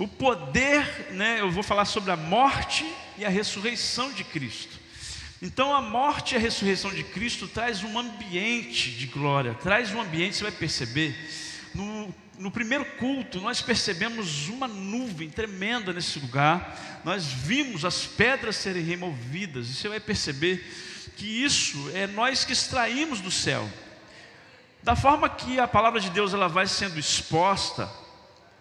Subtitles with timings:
[0.00, 4.80] O poder, né, eu vou falar sobre a morte e a ressurreição de Cristo.
[5.42, 10.00] Então a morte e a ressurreição de Cristo traz um ambiente de glória, traz um
[10.00, 11.14] ambiente, você vai perceber,
[11.74, 18.56] no, no primeiro culto nós percebemos uma nuvem tremenda nesse lugar, nós vimos as pedras
[18.56, 20.64] serem removidas, e você vai perceber
[21.14, 23.68] que isso é nós que extraímos do céu.
[24.82, 27.86] Da forma que a palavra de Deus ela vai sendo exposta,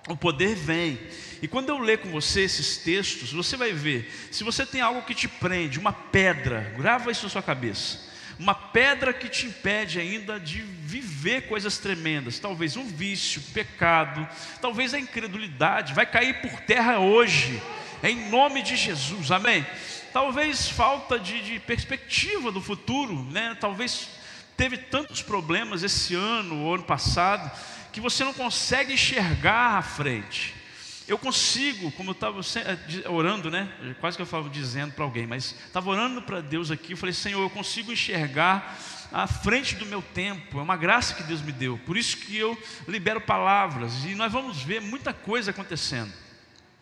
[0.10, 1.00] o poder vem.
[1.42, 5.04] E quando eu ler com você esses textos, você vai ver, se você tem algo
[5.04, 8.10] que te prende, uma pedra, grava isso na sua cabeça.
[8.38, 14.28] Uma pedra que te impede ainda de viver coisas tremendas, talvez um vício, pecado,
[14.62, 17.62] talvez a incredulidade, vai cair por terra hoje,
[18.02, 19.66] em nome de Jesus, amém?
[20.14, 23.58] Talvez falta de, de perspectiva do futuro, né?
[23.60, 24.10] talvez
[24.56, 27.52] teve tantos problemas esse ano ou ano passado,
[27.92, 30.56] que você não consegue enxergar à frente.
[31.08, 33.68] Eu consigo, como eu estava eh, orando, né?
[34.00, 36.94] Quase que eu estava dizendo para alguém, mas estava orando para Deus aqui.
[36.94, 38.78] Eu falei, Senhor, eu consigo enxergar
[39.12, 40.60] à frente do meu tempo.
[40.60, 41.80] É uma graça que Deus me deu.
[41.80, 42.56] Por isso que eu
[42.88, 46.14] libero palavras e nós vamos ver muita coisa acontecendo.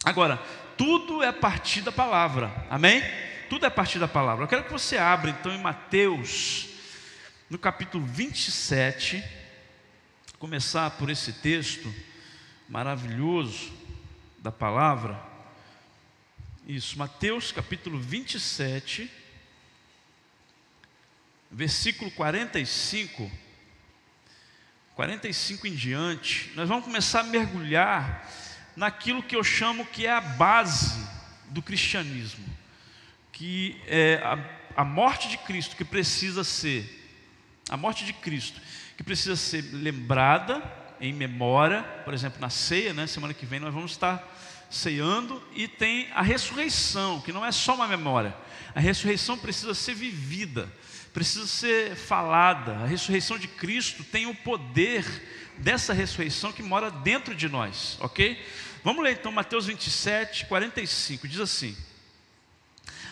[0.03, 0.37] Agora,
[0.77, 2.53] tudo é a partir da palavra.
[2.69, 3.01] Amém?
[3.49, 4.43] Tudo é a partir da palavra.
[4.43, 6.67] Eu quero que você abra então em Mateus,
[7.49, 9.23] no capítulo 27,
[10.39, 11.93] começar por esse texto
[12.69, 13.73] maravilhoso
[14.37, 15.19] da palavra.
[16.67, 19.11] Isso, Mateus capítulo 27,
[21.49, 23.31] versículo 45.
[24.93, 28.27] 45 em diante, nós vamos começar a mergulhar
[28.75, 30.95] naquilo que eu chamo que é a base
[31.49, 32.45] do cristianismo,
[33.31, 36.93] que é a, a morte de Cristo que precisa ser,
[37.69, 38.59] a morte de Cristo
[38.97, 40.61] que precisa ser lembrada
[40.99, 43.05] em memória, por exemplo, na ceia, né?
[43.05, 44.35] Semana que vem nós vamos estar
[44.69, 48.35] ceando e tem a ressurreição, que não é só uma memória.
[48.73, 50.67] A ressurreição precisa ser vivida,
[51.13, 52.77] precisa ser falada.
[52.77, 55.05] A ressurreição de Cristo tem o poder
[55.59, 58.43] dessa ressurreição que mora dentro de nós, ok?
[58.83, 61.77] Vamos ler então Mateus 27, 45, diz assim: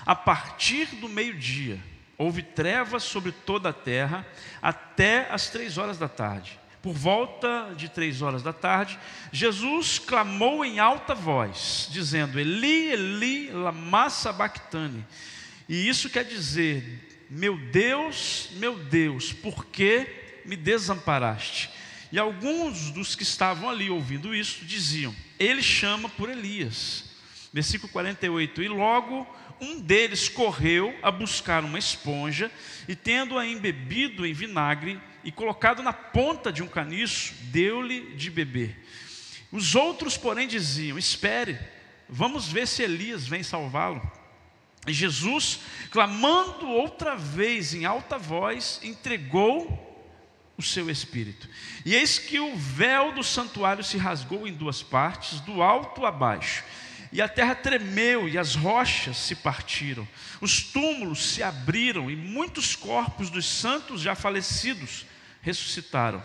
[0.04, 1.80] A partir do meio-dia,
[2.18, 4.26] houve trevas sobre toda a terra,
[4.62, 6.60] até as três horas da tarde.
[6.82, 9.00] Por volta de três horas da tarde,
[9.32, 15.04] Jesus clamou em alta voz, dizendo: Eli, Eli, lama sabachthani.
[15.68, 21.72] E isso quer dizer: Meu Deus, meu Deus, por que me desamparaste?
[22.12, 27.06] E alguns dos que estavam ali ouvindo isso diziam: Ele chama por Elias.
[27.52, 29.28] Versículo 48: E logo
[29.62, 32.52] um deles correu a buscar uma esponja
[32.88, 38.78] e, tendo-a embebido em vinagre, e colocado na ponta de um caniço, deu-lhe de beber.
[39.52, 41.58] Os outros, porém, diziam: Espere,
[42.08, 44.02] vamos ver se Elias vem salvá-lo.
[44.88, 49.82] E Jesus, clamando outra vez em alta voz, entregou
[50.58, 51.50] o seu espírito.
[51.84, 56.12] E eis que o véu do santuário se rasgou em duas partes, do alto a
[56.12, 56.64] baixo.
[57.12, 60.08] E a terra tremeu e as rochas se partiram.
[60.42, 65.06] Os túmulos se abriram e muitos corpos dos santos já falecidos
[65.42, 66.22] ressuscitaram.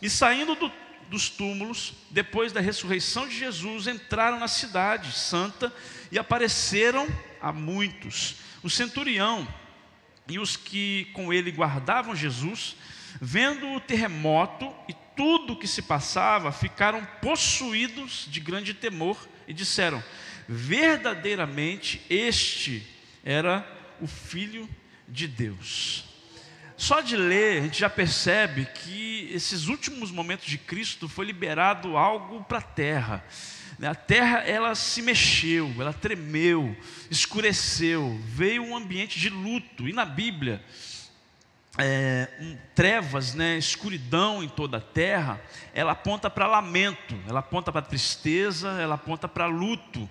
[0.00, 0.72] E saindo do,
[1.08, 5.72] dos túmulos, depois da ressurreição de Jesus, entraram na cidade santa
[6.10, 7.08] e apareceram
[7.40, 8.36] a muitos.
[8.62, 9.46] O centurião
[10.28, 12.76] e os que com ele guardavam Jesus,
[13.20, 19.52] vendo o terremoto e tudo o que se passava, ficaram possuídos de grande temor e
[19.52, 20.02] disseram:
[20.48, 22.86] verdadeiramente este
[23.24, 23.66] era
[24.00, 24.68] o Filho
[25.08, 26.04] de Deus.
[26.76, 31.96] Só de ler, a gente já percebe que esses últimos momentos de Cristo foi liberado
[31.96, 33.24] algo para a terra.
[33.82, 36.76] A terra ela se mexeu, ela tremeu,
[37.10, 39.88] escureceu, veio um ambiente de luto.
[39.88, 40.64] E na Bíblia,
[41.80, 42.28] é,
[42.74, 45.40] trevas, né, escuridão em toda a terra,
[45.72, 50.08] ela aponta para lamento, ela aponta para tristeza, ela aponta para luto.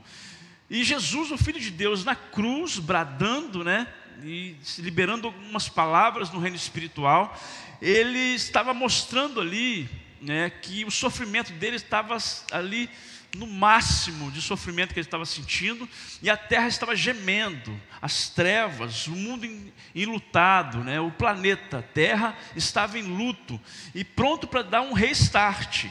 [0.69, 3.87] E Jesus, o Filho de Deus, na cruz, bradando, né,
[4.23, 7.37] e liberando algumas palavras no reino espiritual,
[7.81, 9.89] ele estava mostrando ali
[10.21, 12.17] né, que o sofrimento dele estava
[12.51, 12.89] ali
[13.35, 15.87] no máximo de sofrimento que ele estava sentindo,
[16.21, 19.47] e a terra estava gemendo, as trevas, o mundo
[19.93, 23.59] enlutado, né, o planeta Terra estava em luto
[23.93, 25.85] e pronto para dar um restart.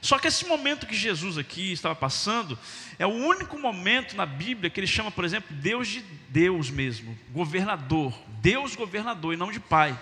[0.00, 2.58] Só que esse momento que Jesus aqui estava passando
[2.98, 7.18] é o único momento na Bíblia que ele chama, por exemplo, Deus de Deus mesmo,
[7.32, 8.12] governador,
[8.42, 9.98] Deus governador e não de pai.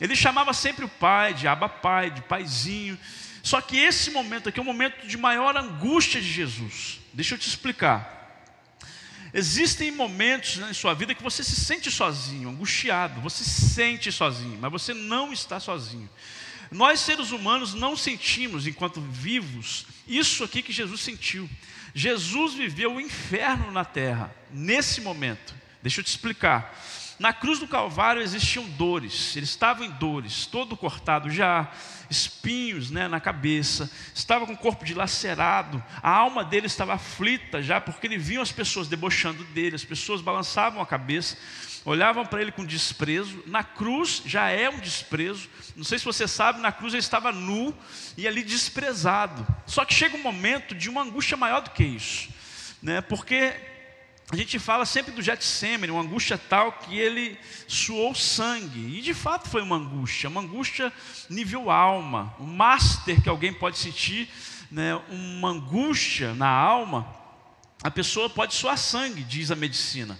[0.00, 2.96] Ele chamava sempre o pai de Abba Pai, de paizinho.
[3.42, 7.00] Só que esse momento aqui é o momento de maior angústia de Jesus.
[7.12, 8.18] Deixa eu te explicar.
[9.32, 14.58] Existem momentos na sua vida que você se sente sozinho, angustiado, você se sente sozinho,
[14.60, 16.10] mas você não está sozinho.
[16.70, 21.48] Nós, seres humanos, não sentimos, enquanto vivos, isso aqui que Jesus sentiu.
[21.94, 25.54] Jesus viveu o inferno na terra, nesse momento.
[25.82, 26.76] Deixa eu te explicar.
[27.20, 31.70] Na cruz do Calvário existiam dores, ele estava em dores, todo cortado já,
[32.08, 37.78] espinhos né, na cabeça, estava com o corpo dilacerado, a alma dele estava aflita já,
[37.78, 41.36] porque ele viu as pessoas debochando dele, as pessoas balançavam a cabeça,
[41.84, 43.42] olhavam para ele com desprezo.
[43.46, 45.46] Na cruz já é um desprezo,
[45.76, 47.76] não sei se você sabe, na cruz ele estava nu
[48.16, 49.46] e ali desprezado.
[49.66, 52.30] Só que chega um momento de uma angústia maior do que isso,
[52.82, 53.69] né, porque
[54.32, 57.36] a gente fala sempre do Getsemane, uma angústia tal que ele
[57.66, 58.98] suou sangue.
[58.98, 60.92] E de fato foi uma angústia, uma angústia
[61.28, 62.32] nível alma.
[62.38, 64.28] O master que alguém pode sentir,
[64.70, 67.12] né, uma angústia na alma,
[67.82, 70.16] a pessoa pode suar sangue, diz a medicina.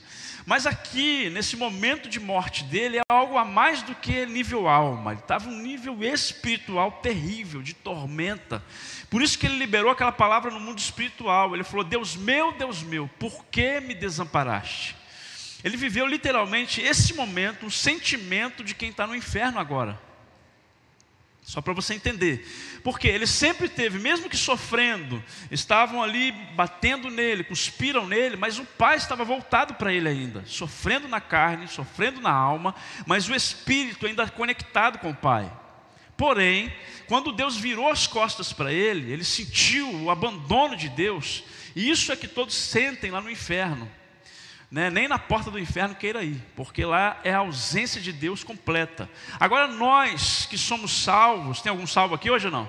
[0.46, 5.12] Mas aqui, nesse momento de morte dele, é algo a mais do que nível alma.
[5.12, 8.62] Ele estava um nível espiritual terrível, de tormenta.
[9.08, 11.54] Por isso que ele liberou aquela palavra no mundo espiritual.
[11.54, 14.96] Ele falou: Deus meu, Deus meu, por que me desamparaste?
[15.62, 20.09] Ele viveu literalmente esse momento, o sentimento de quem está no inferno agora.
[21.50, 22.46] Só para você entender.
[22.84, 25.20] Porque ele sempre teve, mesmo que sofrendo,
[25.50, 31.08] estavam ali batendo nele, cuspiram nele, mas o pai estava voltado para ele ainda, sofrendo
[31.08, 32.72] na carne, sofrendo na alma,
[33.04, 35.50] mas o espírito ainda conectado com o pai.
[36.16, 36.72] Porém,
[37.08, 41.42] quando Deus virou as costas para ele, ele sentiu o abandono de Deus,
[41.74, 43.90] e isso é que todos sentem lá no inferno.
[44.70, 44.88] Né?
[44.88, 49.10] Nem na porta do inferno queira ir, porque lá é a ausência de Deus completa.
[49.38, 52.68] Agora, nós que somos salvos, tem algum salvo aqui hoje ou não?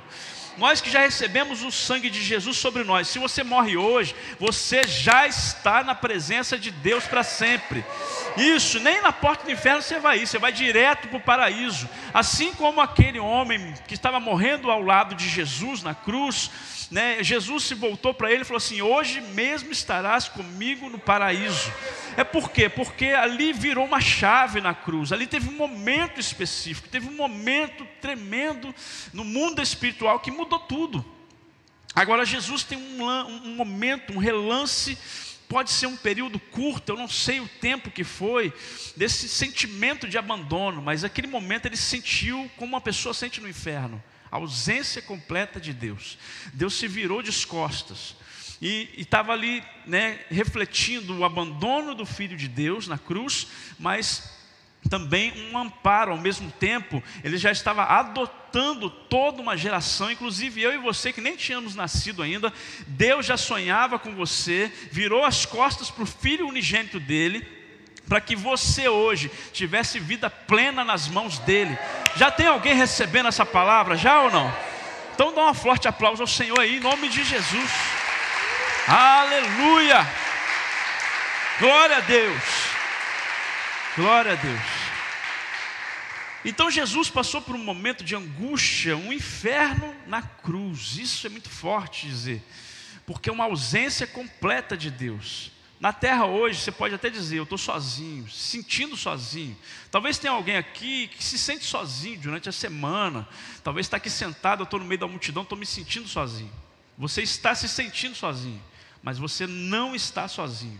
[0.58, 4.84] Nós que já recebemos o sangue de Jesus sobre nós, se você morre hoje, você
[4.84, 7.86] já está na presença de Deus para sempre.
[8.36, 11.88] Isso, nem na porta do inferno você vai ir, você vai direto para o paraíso.
[12.14, 16.52] Assim como aquele homem que estava morrendo ao lado de Jesus na cruz,
[16.92, 21.72] né, Jesus se voltou para ele e falou assim: Hoje mesmo estarás comigo no paraíso.
[22.18, 22.68] É por quê?
[22.68, 27.88] Porque ali virou uma chave na cruz, ali teve um momento específico, teve um momento
[28.02, 28.76] tremendo
[29.14, 31.04] no mundo espiritual que mudou tudo.
[31.96, 34.98] Agora, Jesus tem um, um momento, um relance
[35.48, 38.54] pode ser um período curto, eu não sei o tempo que foi,
[38.96, 44.02] desse sentimento de abandono, mas aquele momento ele sentiu como uma pessoa sente no inferno
[44.32, 46.18] a ausência completa de Deus.
[46.54, 48.16] Deus se virou de costas
[48.62, 53.48] e estava ali né, refletindo o abandono do Filho de Deus na cruz,
[53.80, 54.40] mas
[54.90, 60.74] também um amparo ao mesmo tempo, ele já estava adotando toda uma geração, inclusive eu
[60.74, 62.52] e você que nem tínhamos nascido ainda,
[62.88, 67.61] Deus já sonhava com você, virou as costas para o filho unigênito dele,
[68.12, 71.78] para que você hoje tivesse vida plena nas mãos dele.
[72.18, 74.54] Já tem alguém recebendo essa palavra, já ou não?
[75.14, 77.72] Então dá um forte aplauso ao Senhor aí, em nome de Jesus.
[78.86, 80.06] Aleluia!
[81.58, 82.44] Glória a Deus!
[83.96, 84.62] Glória a Deus!
[86.44, 90.98] Então Jesus passou por um momento de angústia, um inferno na cruz.
[90.98, 92.44] Isso é muito forte dizer,
[93.06, 95.50] porque é uma ausência completa de Deus.
[95.82, 99.58] Na terra hoje, você pode até dizer, eu estou sozinho, sentindo sozinho.
[99.90, 103.28] Talvez tenha alguém aqui que se sente sozinho durante a semana.
[103.64, 106.52] Talvez está aqui sentado, eu estou no meio da multidão, estou me sentindo sozinho.
[107.00, 108.62] Você está se sentindo sozinho,
[109.02, 110.80] mas você não está sozinho.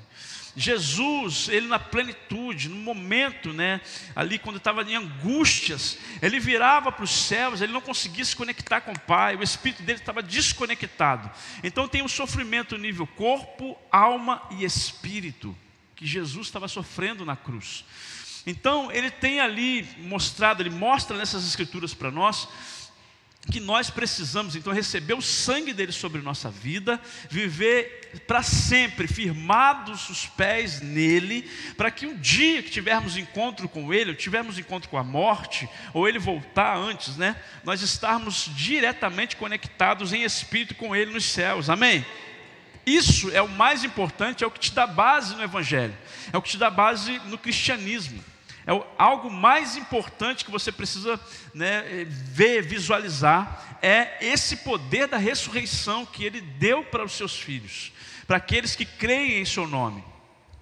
[0.56, 3.80] Jesus, ele na plenitude, no momento, né,
[4.16, 8.82] ali quando estava em angústias, ele virava para os céus, ele não conseguia se conectar
[8.82, 11.32] com o Pai, o espírito dele estava desconectado.
[11.64, 15.56] Então tem um sofrimento nível corpo, alma e espírito,
[15.96, 17.86] que Jesus estava sofrendo na cruz.
[18.46, 22.48] Então ele tem ali mostrado, ele mostra nessas escrituras para nós
[23.50, 30.10] que nós precisamos então receber o sangue dele sobre nossa vida, viver para sempre firmados
[30.10, 34.90] os pés nele, para que um dia que tivermos encontro com ele, ou tivermos encontro
[34.90, 40.96] com a morte, ou ele voltar antes, né, nós estarmos diretamente conectados em espírito com
[40.96, 41.70] ele nos céus.
[41.70, 42.06] Amém.
[42.86, 45.96] Isso é o mais importante, é o que te dá base no evangelho,
[46.32, 48.24] é o que te dá base no cristianismo.
[48.72, 51.20] É algo mais importante que você precisa
[51.54, 57.92] né, ver, visualizar, é esse poder da ressurreição que Ele deu para os seus filhos,
[58.26, 60.04] para aqueles que creem em Seu nome.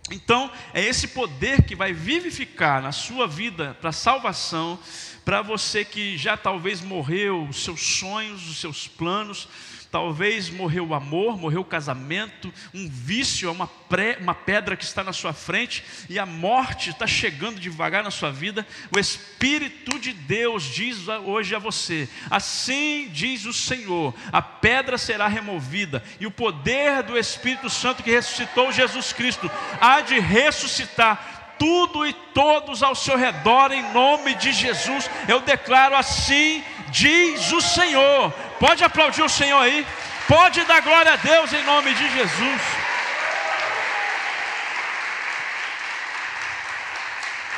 [0.09, 4.79] Então, é esse poder que vai vivificar na sua vida para salvação,
[5.23, 9.47] para você que já talvez morreu os seus sonhos, os seus planos,
[9.91, 14.83] talvez morreu o amor, morreu o casamento, um vício é uma, pré, uma pedra que
[14.83, 18.65] está na sua frente e a morte está chegando devagar na sua vida.
[18.95, 25.27] O Espírito de Deus diz hoje a você: assim diz o Senhor, a pedra será
[25.27, 29.49] removida e o poder do Espírito Santo que ressuscitou Jesus Cristo
[29.81, 35.09] há de ressuscitar tudo e todos ao seu redor, em nome de Jesus.
[35.27, 38.33] Eu declaro assim, diz o Senhor.
[38.59, 39.87] Pode aplaudir o Senhor aí,
[40.27, 42.61] pode dar glória a Deus em nome de Jesus.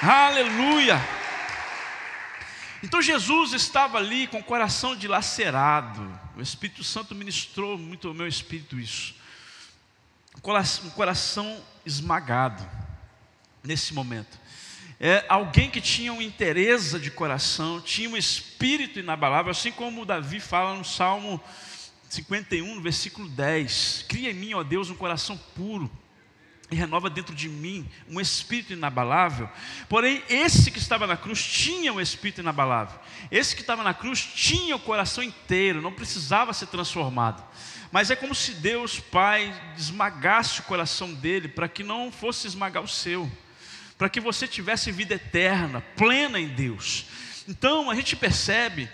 [0.01, 1.01] Aleluia.
[2.83, 6.19] Então Jesus estava ali com o coração dilacerado.
[6.35, 9.15] O Espírito Santo ministrou muito ao meu espírito isso.
[10.35, 12.67] Um coração esmagado
[13.63, 14.40] nesse momento.
[15.03, 20.39] É alguém que tinha uma interesse de coração, tinha um espírito inabalável, assim como Davi
[20.39, 21.41] fala no Salmo
[22.07, 25.89] 51, no versículo 10: Cria em mim, ó Deus, um coração puro
[26.69, 29.49] e renova dentro de mim um espírito inabalável.
[29.89, 32.99] Porém, esse que estava na cruz tinha um espírito inabalável.
[33.31, 37.43] Esse que estava na cruz tinha o coração inteiro, não precisava ser transformado.
[37.91, 42.83] Mas é como se Deus Pai esmagasse o coração dele para que não fosse esmagar
[42.83, 43.27] o seu
[44.01, 47.05] para que você tivesse vida eterna, plena em Deus.
[47.47, 48.89] Então a gente percebe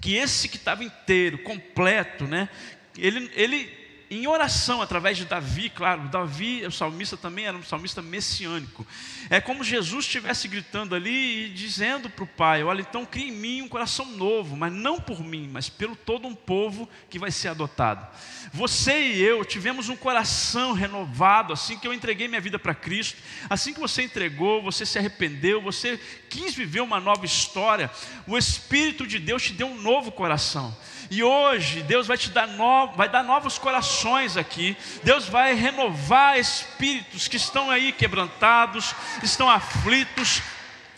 [0.00, 2.48] que esse que estava inteiro, completo, né?
[2.96, 3.70] Ele, ele
[4.10, 8.84] em oração através de Davi, claro, Davi, o salmista também era um salmista messiânico.
[9.30, 13.32] É como Jesus estivesse gritando ali e dizendo para o Pai: Olha, então cria em
[13.32, 17.30] mim um coração novo, mas não por mim, mas pelo todo um povo que vai
[17.30, 18.04] ser adotado.
[18.52, 23.16] Você e eu tivemos um coração renovado assim que eu entreguei minha vida para Cristo,
[23.48, 27.88] assim que você entregou, você se arrependeu, você quis viver uma nova história,
[28.26, 30.76] o Espírito de Deus te deu um novo coração.
[31.12, 33.99] E hoje Deus vai te dar novo, vai dar novos corações
[34.36, 34.76] aqui.
[35.02, 40.42] Deus vai renovar espíritos que estão aí quebrantados, estão aflitos.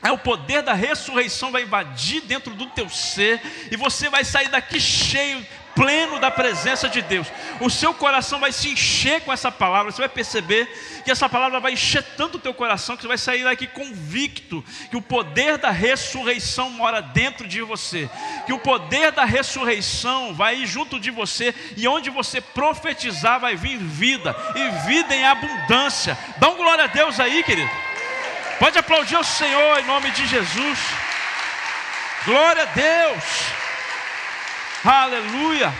[0.03, 3.41] É o poder da ressurreição vai invadir dentro do teu ser
[3.71, 7.27] e você vai sair daqui cheio pleno da presença de Deus.
[7.61, 9.91] O seu coração vai se encher com essa palavra.
[9.91, 10.67] Você vai perceber
[11.05, 14.65] que essa palavra vai encher tanto o teu coração que você vai sair daqui convicto
[14.91, 18.09] que o poder da ressurreição mora dentro de você.
[18.47, 23.57] Que o poder da ressurreição vai ir junto de você e onde você profetizar vai
[23.57, 26.17] vir vida e vida em abundância.
[26.39, 27.71] Dá um glória a Deus aí, querido.
[28.59, 30.79] Pode aplaudir o Senhor em nome de Jesus.
[32.25, 33.62] Glória a Deus.
[34.85, 35.73] Aleluia.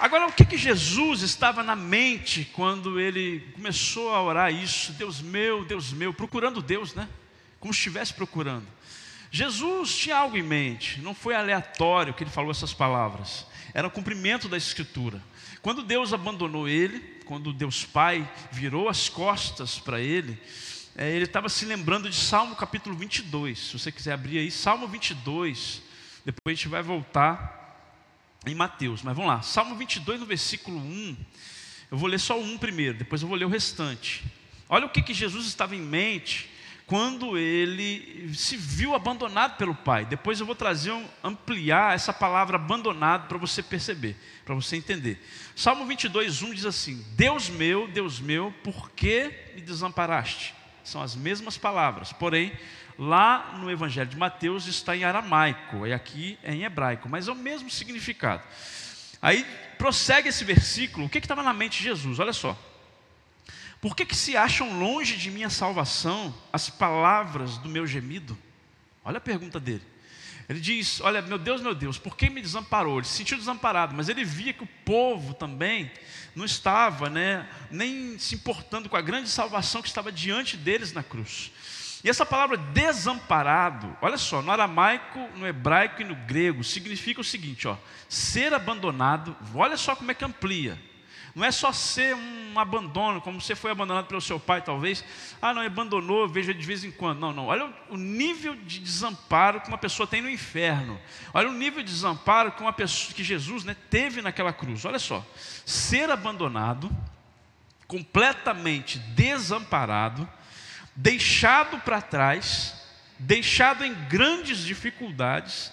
[0.00, 4.92] Agora, o que, que Jesus estava na mente quando ele começou a orar isso?
[4.94, 7.08] Deus meu, Deus meu, procurando Deus, né?
[7.60, 8.66] Como se estivesse procurando.
[9.30, 13.90] Jesus tinha algo em mente, não foi aleatório que ele falou essas palavras, era o
[13.90, 15.22] cumprimento da Escritura.
[15.62, 20.36] Quando Deus abandonou ele, quando Deus Pai virou as costas para ele,
[20.96, 23.58] é, ele estava se lembrando de Salmo capítulo 22.
[23.58, 25.85] Se você quiser abrir aí, Salmo 22,
[26.26, 28.02] depois a gente vai voltar
[28.44, 29.42] em Mateus, mas vamos lá.
[29.42, 31.16] Salmo 22, no versículo 1.
[31.88, 34.24] Eu vou ler só 1 primeiro, depois eu vou ler o restante.
[34.68, 36.50] Olha o que, que Jesus estava em mente
[36.84, 40.04] quando ele se viu abandonado pelo Pai.
[40.04, 45.24] Depois eu vou trazer, um, ampliar essa palavra abandonado para você perceber, para você entender.
[45.54, 50.56] Salmo 22, 1 diz assim: Deus meu, Deus meu, por que me desamparaste?
[50.82, 52.52] São as mesmas palavras, porém
[52.98, 57.32] Lá no Evangelho de Mateus está em aramaico, e aqui é em hebraico, mas é
[57.32, 58.42] o mesmo significado.
[59.20, 59.44] Aí
[59.76, 62.18] prossegue esse versículo, o que estava na mente de Jesus?
[62.18, 62.56] Olha só.
[63.80, 68.36] Por que, que se acham longe de minha salvação as palavras do meu gemido?
[69.04, 69.82] Olha a pergunta dele.
[70.48, 72.98] Ele diz: Olha, meu Deus, meu Deus, por que me desamparou?
[72.98, 75.90] Ele se sentiu desamparado, mas ele via que o povo também
[76.34, 81.02] não estava né, nem se importando com a grande salvação que estava diante deles na
[81.02, 81.50] cruz.
[82.06, 87.24] E essa palavra desamparado, olha só, no aramaico, no hebraico e no grego, significa o
[87.24, 87.76] seguinte: ó,
[88.08, 90.80] ser abandonado, olha só como é que amplia.
[91.34, 95.04] Não é só ser um abandono, como você foi abandonado pelo seu pai, talvez.
[95.42, 97.18] Ah, não, abandonou, veja de vez em quando.
[97.18, 97.46] Não, não.
[97.46, 101.00] Olha o nível de desamparo que uma pessoa tem no inferno.
[101.34, 104.84] Olha o nível de desamparo que, uma pessoa, que Jesus né, teve naquela cruz.
[104.84, 105.26] Olha só.
[105.66, 106.88] Ser abandonado,
[107.88, 110.26] completamente desamparado,
[110.96, 112.74] deixado para trás,
[113.18, 115.70] deixado em grandes dificuldades,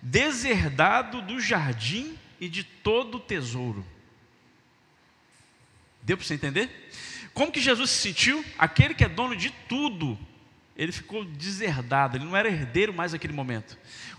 [0.00, 3.84] deserdado do jardim e de todo o tesouro.
[6.02, 6.90] Deu para você entender?
[7.34, 8.44] Como que Jesus se sentiu?
[8.58, 10.18] Aquele que é dono de tudo,
[10.76, 13.76] ele ficou deserdado, ele não era herdeiro mais naquele momento.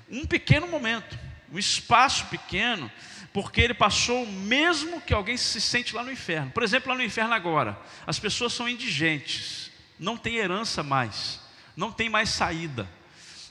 [0.10, 1.17] Um pequeno momento,
[1.51, 2.91] um espaço pequeno,
[3.34, 6.51] porque ele passou o mesmo que alguém se sente lá no inferno.
[6.51, 9.70] Por exemplo, lá no inferno agora, as pessoas são indigentes,
[10.01, 11.39] não tem herança mais,
[11.77, 12.89] não tem mais saída.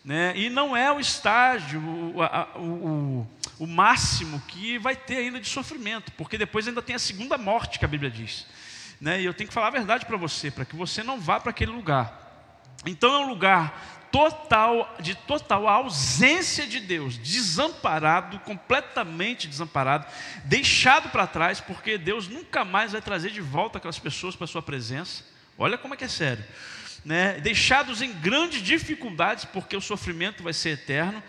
[0.04, 0.32] Né?
[0.34, 2.22] E não é o estágio, o,
[2.58, 3.26] o,
[3.60, 7.78] o, máximo que vai ter ainda de sofrimento, porque depois ainda tem a segunda morte
[7.78, 8.46] que a Bíblia diz.
[9.00, 9.20] Né?
[9.20, 11.50] E eu tenho que falar a verdade para você, para que você não vá para
[11.50, 12.18] aquele lugar.
[12.84, 20.06] Então é um lugar total, de total ausência de Deus, desamparado, completamente desamparado,
[20.46, 24.48] deixado para trás, porque Deus nunca mais vai trazer de volta aquelas pessoas para a
[24.48, 25.29] sua presença.
[25.60, 26.44] Olha como é que é sério
[27.04, 31.22] né, deixados em grandes dificuldades, porque o sofrimento vai ser eterno,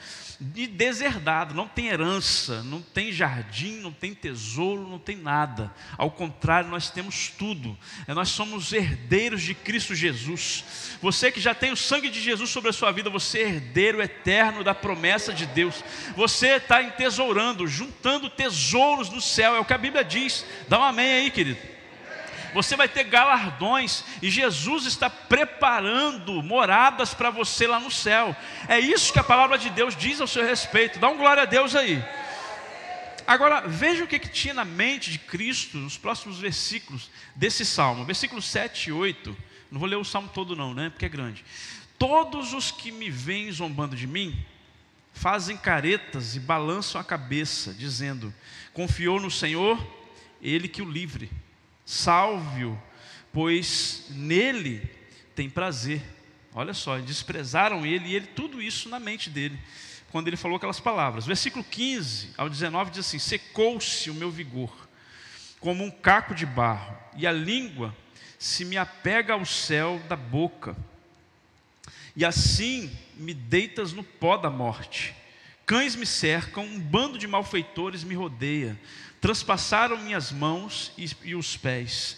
[0.55, 5.71] e deserdado, não tem herança, não tem jardim, não tem tesouro, não tem nada.
[5.95, 7.77] Ao contrário, nós temos tudo.
[8.07, 10.63] É, nós somos herdeiros de Cristo Jesus.
[10.99, 14.01] Você que já tem o sangue de Jesus sobre a sua vida, você é herdeiro
[14.01, 15.83] eterno da promessa de Deus.
[16.15, 20.43] Você está entesourando, juntando tesouros no céu, é o que a Bíblia diz.
[20.67, 21.70] Dá um amém aí, querido
[22.53, 28.35] você vai ter galardões, e Jesus está preparando moradas para você lá no céu.
[28.67, 30.99] É isso que a palavra de Deus diz ao seu respeito.
[30.99, 32.03] Dá um glória a Deus aí.
[33.25, 38.03] Agora, veja o que, que tinha na mente de Cristo nos próximos versículos desse salmo,
[38.03, 39.37] versículos 7 e 8.
[39.71, 40.89] Não vou ler o salmo todo, não, né?
[40.89, 41.45] Porque é grande.
[41.97, 44.43] Todos os que me veem zombando de mim,
[45.13, 48.33] fazem caretas e balançam a cabeça, dizendo:
[48.73, 49.79] Confiou no Senhor,
[50.41, 51.29] Ele que o livre
[51.91, 52.81] salve-o,
[53.33, 54.89] pois nele
[55.35, 56.01] tem prazer.
[56.53, 59.59] Olha só, desprezaram ele e ele tudo isso na mente dele,
[60.09, 61.25] quando ele falou aquelas palavras.
[61.25, 64.73] Versículo 15 ao 19 diz assim: Secou-se o meu vigor,
[65.59, 67.95] como um caco de barro, e a língua
[68.39, 70.75] se me apega ao céu da boca.
[72.15, 75.13] E assim me deitas no pó da morte.
[75.65, 78.77] Cães me cercam, um bando de malfeitores me rodeia
[79.21, 82.17] transpassaram minhas mãos e, e os pés.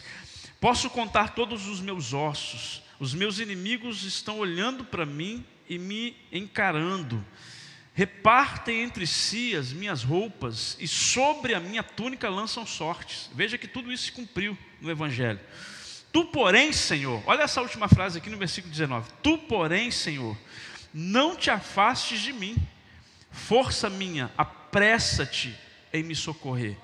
[0.60, 6.16] Posso contar todos os meus ossos, os meus inimigos estão olhando para mim e me
[6.32, 7.24] encarando.
[7.94, 13.30] Repartem entre si as minhas roupas e sobre a minha túnica lançam sortes.
[13.36, 15.40] Veja que tudo isso se cumpriu no Evangelho.
[16.12, 20.38] Tu, porém, Senhor, olha essa última frase aqui no versículo 19: Tu, porém, Senhor,
[20.94, 22.56] não te afastes de mim,
[23.30, 25.54] força minha, apressa-te
[25.94, 26.76] em me socorrer.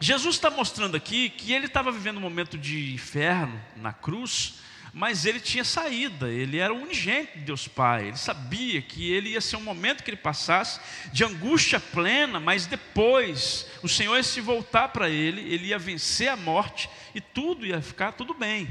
[0.00, 4.54] Jesus está mostrando aqui que ele estava vivendo um momento de inferno na cruz,
[4.92, 9.30] mas ele tinha saída, ele era o unigênito de Deus Pai, ele sabia que ele
[9.30, 10.80] ia ser um momento que ele passasse
[11.12, 16.28] de angústia plena, mas depois o Senhor ia se voltar para ele, ele ia vencer
[16.28, 18.68] a morte e tudo ia ficar tudo bem.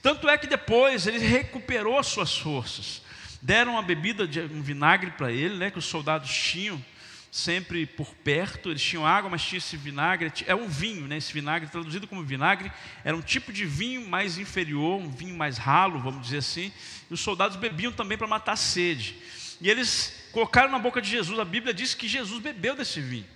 [0.00, 3.02] Tanto é que depois ele recuperou as suas forças,
[3.42, 6.82] deram uma bebida de um vinagre para ele, né, que os soldados tinham,
[7.30, 11.16] sempre por perto, eles tinham água, mas tinha esse vinagre, é um vinho, né?
[11.16, 12.72] esse vinagre, traduzido como vinagre,
[13.04, 16.72] era um tipo de vinho mais inferior, um vinho mais ralo, vamos dizer assim,
[17.08, 19.16] e os soldados bebiam também para matar a sede.
[19.60, 23.26] E eles colocaram na boca de Jesus, a Bíblia diz que Jesus bebeu desse vinho.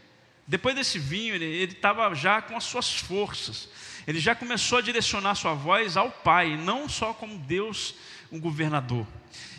[0.47, 3.69] Depois desse vinho, ele estava já com as suas forças,
[4.07, 7.95] ele já começou a direcionar sua voz ao Pai, não só como Deus,
[8.31, 9.07] um governador.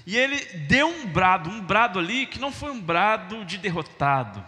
[0.06, 4.44] E ele deu um brado, um brado ali que não foi um brado de derrotado.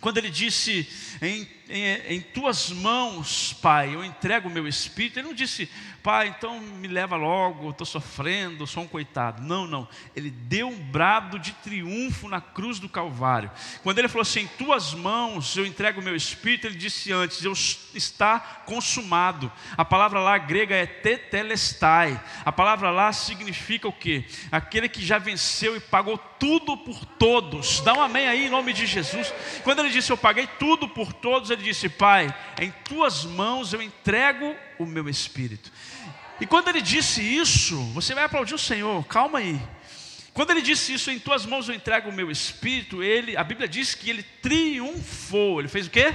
[0.00, 0.86] Quando ele disse,
[1.22, 5.68] em, em, em tuas mãos, Pai, eu entrego o meu espírito, ele não disse,
[6.04, 9.42] pai, então me leva logo, estou sofrendo, sou um coitado.
[9.42, 9.88] Não, não.
[10.14, 13.50] Ele deu um brado de triunfo na cruz do Calvário.
[13.82, 17.42] Quando ele falou assim: em tuas mãos eu entrego o meu espírito, ele disse antes:
[17.42, 17.54] eu,
[17.94, 19.50] está consumado.
[19.78, 22.20] A palavra lá grega é tetelestai.
[22.44, 24.26] A palavra lá significa o quê?
[24.52, 27.80] Aquele que já venceu e pagou tudo por todos.
[27.80, 29.32] Dá um amém aí em nome de Jesus.
[29.62, 33.80] Quando ele disse: Eu paguei tudo por todos, ele disse: Pai, em tuas mãos eu
[33.80, 35.72] entrego o meu espírito.
[36.40, 39.60] E quando ele disse isso, você vai aplaudir o Senhor, calma aí.
[40.32, 43.68] Quando ele disse isso, em tuas mãos eu entrego o meu espírito, ele, a Bíblia
[43.68, 45.60] diz que ele triunfou.
[45.60, 46.12] Ele fez o quê?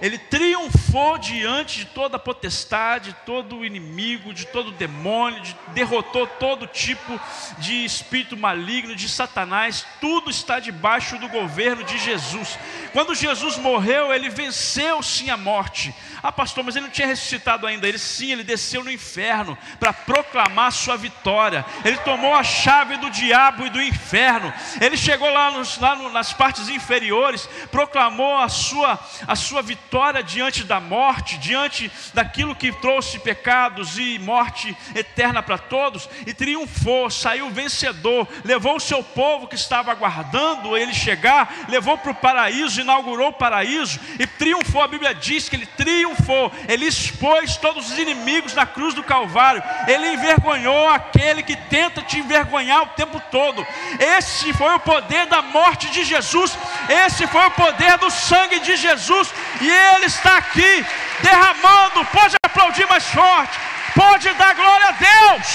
[0.00, 5.40] Ele triunfou diante de toda a potestade, de todo o inimigo, de todo o demônio,
[5.42, 7.20] de, derrotou todo tipo
[7.58, 12.58] de espírito maligno, de Satanás, tudo está debaixo do governo de Jesus.
[12.92, 15.94] Quando Jesus morreu, ele venceu sim a morte.
[16.22, 17.86] Ah, pastor, mas ele não tinha ressuscitado ainda.
[17.86, 21.64] Ele sim, ele desceu no inferno para proclamar sua vitória.
[21.84, 24.52] Ele tomou a chave do diabo e do inferno.
[24.80, 29.89] Ele chegou lá, nos, lá no, nas partes inferiores, proclamou a sua, a sua vitória
[29.90, 36.32] vitória diante da morte, diante daquilo que trouxe pecados e morte eterna para todos, e
[36.32, 42.14] triunfou, saiu vencedor, levou o seu povo que estava aguardando ele chegar, levou para o
[42.14, 44.80] paraíso, inaugurou o paraíso e triunfou.
[44.80, 49.60] A Bíblia diz que ele triunfou, ele expôs todos os inimigos na cruz do Calvário,
[49.88, 53.66] ele envergonhou aquele que tenta te envergonhar o tempo todo.
[53.98, 56.56] Esse foi o poder da morte de Jesus,
[56.88, 60.84] esse foi o poder do sangue de Jesus, e Ele está aqui
[61.22, 62.04] derramando.
[62.06, 63.58] Pode aplaudir mais forte,
[63.94, 65.46] pode dar glória a Deus.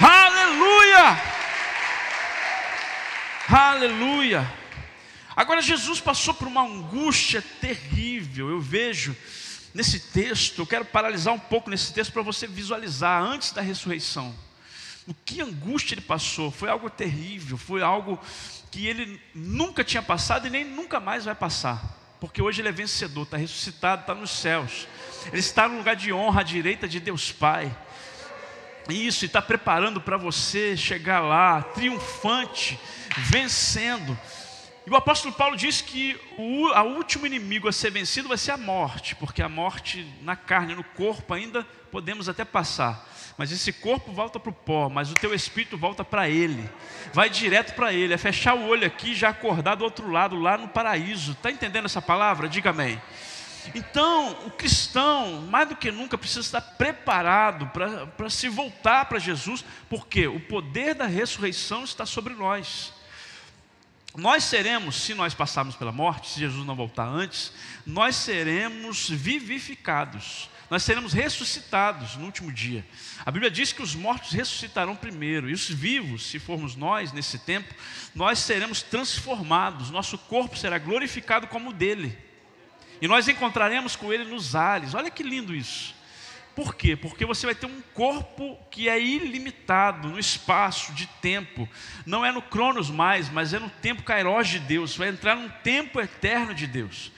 [0.00, 1.20] Aleluia!
[3.48, 4.52] Aleluia!
[5.34, 8.50] Agora, Jesus passou por uma angústia terrível.
[8.50, 9.16] Eu vejo
[9.74, 14.34] nesse texto, eu quero paralisar um pouco nesse texto para você visualizar antes da ressurreição.
[15.06, 18.20] O que angústia ele passou foi algo terrível, foi algo
[18.72, 21.80] que ele nunca tinha passado e nem nunca mais vai passar,
[22.18, 24.88] porque hoje ele é vencedor, está ressuscitado, está nos céus,
[25.26, 27.70] ele está no lugar de honra à direita de Deus Pai.
[28.88, 32.80] Isso, e está preparando para você chegar lá, triunfante,
[33.16, 34.18] vencendo.
[34.84, 38.52] E o apóstolo Paulo diz que o a último inimigo a ser vencido vai ser
[38.52, 43.11] a morte, porque a morte na carne, no corpo, ainda podemos até passar
[43.42, 46.70] mas esse corpo volta para o pó, mas o teu espírito volta para Ele,
[47.12, 50.38] vai direto para Ele, é fechar o olho aqui e já acordar do outro lado,
[50.38, 51.32] lá no paraíso.
[51.32, 52.48] Está entendendo essa palavra?
[52.48, 53.02] Diga amém.
[53.74, 57.66] Então, o cristão, mais do que nunca, precisa estar preparado
[58.16, 62.92] para se voltar para Jesus, porque o poder da ressurreição está sobre nós.
[64.14, 67.52] Nós seremos, se nós passarmos pela morte, se Jesus não voltar antes,
[67.84, 72.82] nós seremos vivificados nós seremos ressuscitados no último dia.
[73.26, 77.38] A Bíblia diz que os mortos ressuscitarão primeiro, e os vivos, se formos nós nesse
[77.40, 77.74] tempo,
[78.14, 82.16] nós seremos transformados, nosso corpo será glorificado como o dele,
[83.02, 84.94] e nós encontraremos com ele nos ares.
[84.94, 85.94] Olha que lindo isso.
[86.56, 86.96] Por quê?
[86.96, 91.68] Porque você vai ter um corpo que é ilimitado no espaço de tempo.
[92.06, 94.96] Não é no Cronos mais, mas é no tempo Kairos de Deus.
[94.96, 97.12] Vai entrar num tempo eterno de Deus.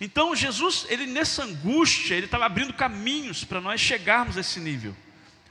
[0.00, 4.94] Então Jesus, ele nessa angústia, ele estava abrindo caminhos para nós chegarmos a esse nível.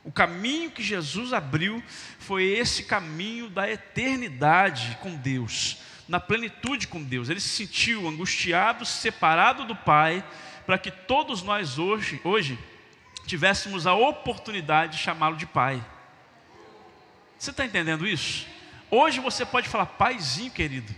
[0.03, 1.83] O caminho que Jesus abriu
[2.17, 7.27] foi esse caminho da eternidade com Deus, na plenitude com Deus.
[7.27, 10.23] Ele se sentiu angustiado, separado do Pai,
[10.65, 12.57] para que todos nós hoje, hoje
[13.25, 15.83] tivéssemos a oportunidade de chamá-lo de Pai.
[17.37, 18.47] Você está entendendo isso?
[18.89, 20.95] Hoje você pode falar, Paizinho querido.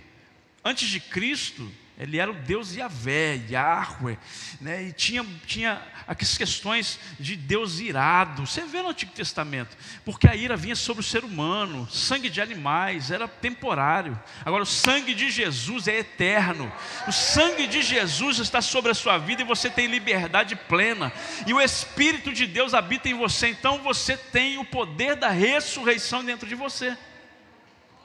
[0.64, 4.18] Antes de Cristo, ele era o Deus Yahvé, Yahweh,
[4.62, 4.84] né?
[4.84, 8.48] e tinha, tinha aquelas questões de Deus irado.
[8.48, 12.40] Você vê no Antigo Testamento, porque a ira vinha sobre o ser humano, sangue de
[12.40, 14.18] animais era temporário.
[14.46, 16.72] Agora, o sangue de Jesus é eterno.
[17.06, 21.12] O sangue de Jesus está sobre a sua vida e você tem liberdade plena.
[21.46, 26.24] E o Espírito de Deus habita em você, então você tem o poder da ressurreição
[26.24, 26.98] dentro de você.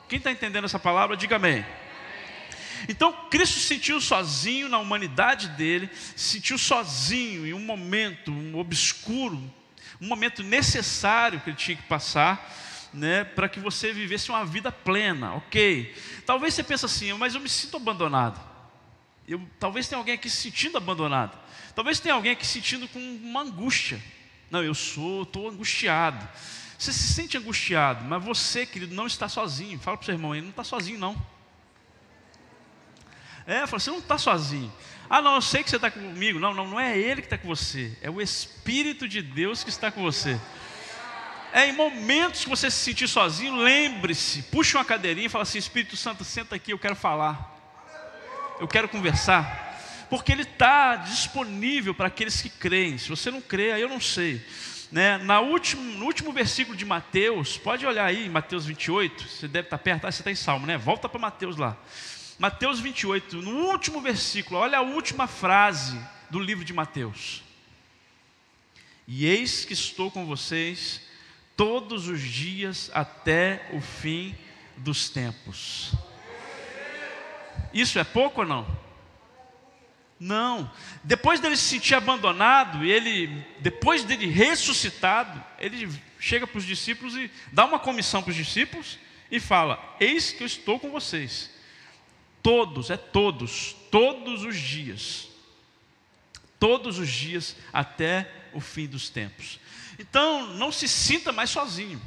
[0.09, 1.65] Quem está entendendo essa palavra, diga amém.
[2.89, 8.59] Então Cristo se sentiu sozinho na humanidade dele, se sentiu sozinho em um momento um
[8.59, 9.37] obscuro,
[10.01, 12.53] um momento necessário que ele tinha que passar,
[12.93, 15.95] né, para que você vivesse uma vida plena, ok?
[16.25, 18.41] Talvez você pense assim, mas eu me sinto abandonado.
[19.27, 21.37] Eu, talvez tenha alguém aqui se sentindo abandonado.
[21.75, 24.01] Talvez tenha alguém aqui sentindo com uma angústia.
[24.51, 26.29] Não, eu sou, estou angustiado.
[26.79, 29.79] Você se sente angustiado, mas você, querido, não está sozinho.
[29.79, 31.34] Fala para o seu irmão, ele não está sozinho, não.
[33.47, 34.73] É, fala, você não está sozinho.
[35.09, 36.39] Ah, não, eu sei que você está comigo.
[36.39, 37.93] Não, não, não é ele que está com você.
[38.01, 40.41] É o Espírito de Deus que está com você.
[41.53, 45.59] É em momentos que você se sentir sozinho, lembre-se, puxe uma cadeirinha e fala assim:
[45.59, 47.55] Espírito Santo, senta aqui, eu quero falar.
[48.59, 49.63] Eu quero conversar.
[50.11, 52.99] Porque ele está disponível para aqueles que creem.
[52.99, 54.45] Se você não crê, aí eu não sei.
[54.91, 55.19] Né?
[55.19, 59.79] Na último, no último versículo de Mateus, pode olhar aí, Mateus 28, você deve estar
[59.79, 60.77] perto, ah, você está em Salmo, né?
[60.77, 61.77] Volta para Mateus lá.
[62.45, 67.43] Mateus 28, no último versículo, olha a última frase do livro de Mateus.
[69.09, 71.01] E eis que estou com vocês
[71.57, 74.37] todos os dias até o fim
[74.77, 75.95] dos tempos.
[77.73, 78.79] Isso é pouco ou não?
[80.21, 80.71] Não.
[81.03, 85.89] Depois dele se sentir abandonado, ele, depois dele ressuscitado, ele
[86.21, 88.99] chega para os discípulos e dá uma comissão para os discípulos
[89.31, 91.54] e fala: Eis que eu estou com vocês
[92.45, 95.29] Todos, é todos, todos os dias.
[96.61, 99.59] Todos os dias até o fim dos tempos.
[99.99, 101.99] Então, não se sinta mais sozinho.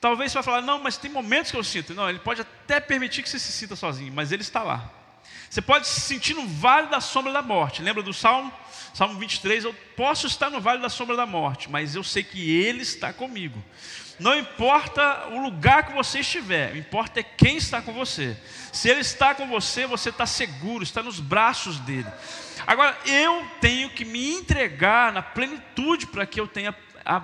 [0.00, 1.92] Talvez você vai falar, não, mas tem momentos que eu sinto.
[1.92, 4.90] Não, ele pode até permitir que você se sinta sozinho, mas ele está lá.
[5.50, 7.82] Você pode se sentir no vale da sombra da morte.
[7.82, 8.50] Lembra do Salmo?
[8.94, 12.50] Salmo 23, eu posso estar no vale da sombra da morte, mas eu sei que
[12.50, 13.62] Ele está comigo.
[14.18, 18.36] Não importa o lugar que você estiver, o importa é quem está com você.
[18.72, 22.06] Se Ele está com você, você está seguro, está nos braços dele.
[22.66, 26.74] Agora, eu tenho que me entregar na plenitude para que eu tenha
[27.04, 27.22] a,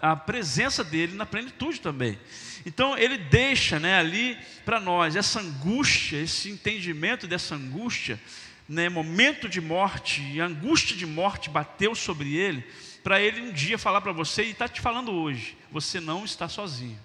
[0.00, 2.18] a presença dele na plenitude também.
[2.64, 8.20] Então ele deixa né, ali para nós essa angústia, esse entendimento dessa angústia,
[8.68, 12.64] né, momento de morte, angústia de morte bateu sobre ele,
[13.02, 16.48] para ele um dia falar para você, e está te falando hoje: você não está
[16.48, 16.98] sozinho,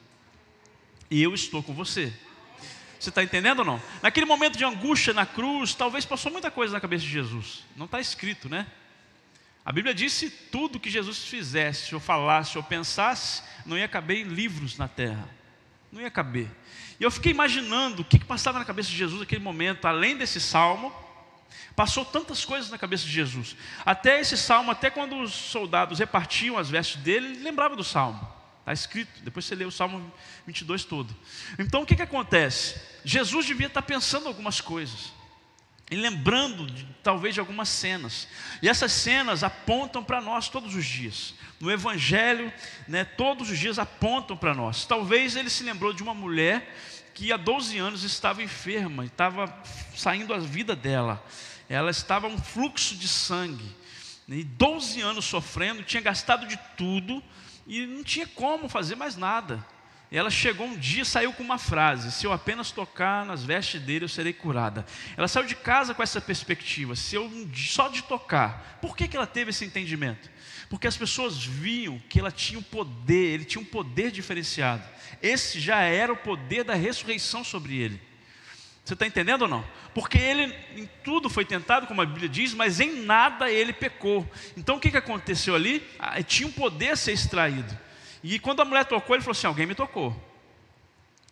[1.10, 2.14] e eu estou com você.
[3.00, 3.82] Você está entendendo ou não?
[4.02, 7.86] Naquele momento de angústia na cruz, talvez passou muita coisa na cabeça de Jesus, não
[7.86, 8.66] está escrito, né?
[9.64, 14.30] A Bíblia disse tudo que Jesus fizesse, ou falasse, ou pensasse, não ia caber em
[14.30, 15.28] livros na terra
[15.96, 16.50] não ia caber.
[17.00, 20.18] E eu fiquei imaginando o que, que passava na cabeça de Jesus naquele momento, além
[20.18, 20.94] desse salmo,
[21.76, 23.56] passou tantas coisas na cabeça de Jesus.
[23.86, 28.36] Até esse salmo, até quando os soldados repartiam as vestes dele, ele lembrava do salmo.
[28.60, 30.12] Está escrito, depois você lê o Salmo
[30.48, 31.16] 22 todo.
[31.60, 32.82] Então o que, que acontece?
[33.04, 35.14] Jesus devia estar pensando algumas coisas.
[35.92, 38.28] E lembrando de, talvez de algumas cenas.
[38.64, 42.52] E essas cenas apontam para nós todos os dias no Evangelho,
[42.88, 44.86] né, todos os dias apontam para nós.
[44.86, 46.76] Talvez ele se lembrou de uma mulher
[47.16, 49.52] que há 12 anos estava enferma, estava
[49.96, 51.26] saindo a vida dela.
[51.70, 53.74] Ela estava um fluxo de sangue.
[54.28, 57.24] E 12 anos sofrendo, tinha gastado de tudo
[57.66, 59.66] e não tinha como fazer mais nada.
[60.12, 63.82] E ela chegou um dia, saiu com uma frase: Se eu apenas tocar nas vestes
[63.82, 64.86] dele, eu serei curada.
[65.16, 68.78] Ela saiu de casa com essa perspectiva: Se eu só de tocar.
[68.82, 70.30] Por que, que ela teve esse entendimento?
[70.70, 74.84] Porque as pessoas viam que ela tinha um poder, ele tinha um poder diferenciado.
[75.22, 78.02] Esse já era o poder da ressurreição sobre ele.
[78.84, 79.66] Você está entendendo ou não?
[79.96, 84.30] Porque ele em tudo foi tentado, como a Bíblia diz, mas em nada ele pecou.
[84.56, 85.84] Então o que, que aconteceu ali?
[85.98, 87.76] Ah, tinha um poder a ser extraído.
[88.24, 90.16] E quando a mulher tocou, ele falou assim: Alguém me tocou.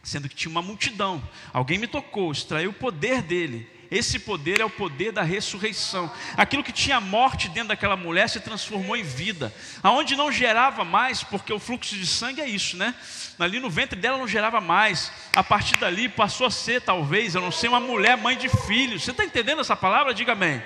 [0.03, 1.27] Sendo que tinha uma multidão.
[1.51, 3.69] Alguém me tocou, extraiu o poder dele.
[3.93, 6.11] Esse poder é o poder da ressurreição.
[6.35, 9.53] Aquilo que tinha morte dentro daquela mulher se transformou em vida.
[9.83, 12.95] Aonde não gerava mais, porque o fluxo de sangue é isso, né?
[13.37, 15.11] Ali no ventre dela não gerava mais.
[15.35, 19.03] A partir dali passou a ser, talvez, eu não sei, uma mulher mãe de filhos.
[19.03, 20.11] Você está entendendo essa palavra?
[20.11, 20.59] Diga amém.